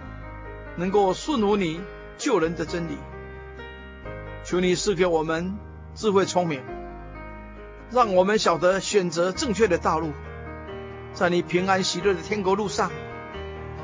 [0.77, 1.81] 能够顺服你
[2.19, 2.97] 救人的真理。
[4.45, 5.55] 求你赐给我们
[5.95, 6.63] 智慧聪明，
[7.91, 10.13] 让我们晓得选择正确的道路。
[11.13, 12.91] 在你平安喜乐的天国路上，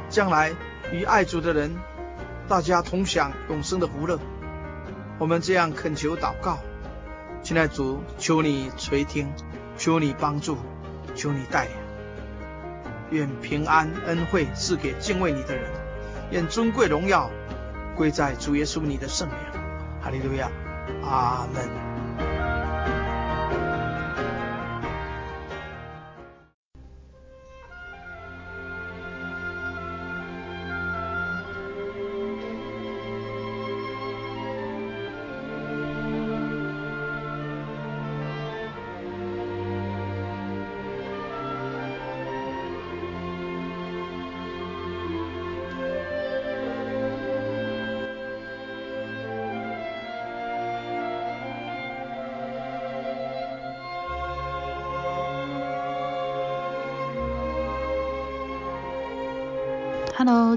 [0.09, 0.53] 将来
[0.91, 1.76] 与爱主的人，
[2.49, 4.18] 大家同享永生的福乐。
[5.18, 6.59] 我们这样恳求祷告，
[7.43, 9.30] 亲爱的主，求你垂听，
[9.76, 10.57] 求你帮助，
[11.14, 11.72] 求你带领。
[13.11, 15.70] 愿平安恩惠赐给敬畏你的人，
[16.30, 17.30] 愿尊贵荣耀
[17.97, 19.36] 归在主耶稣你的圣名。
[20.01, 20.51] 哈利路亚，
[21.03, 21.88] 阿门。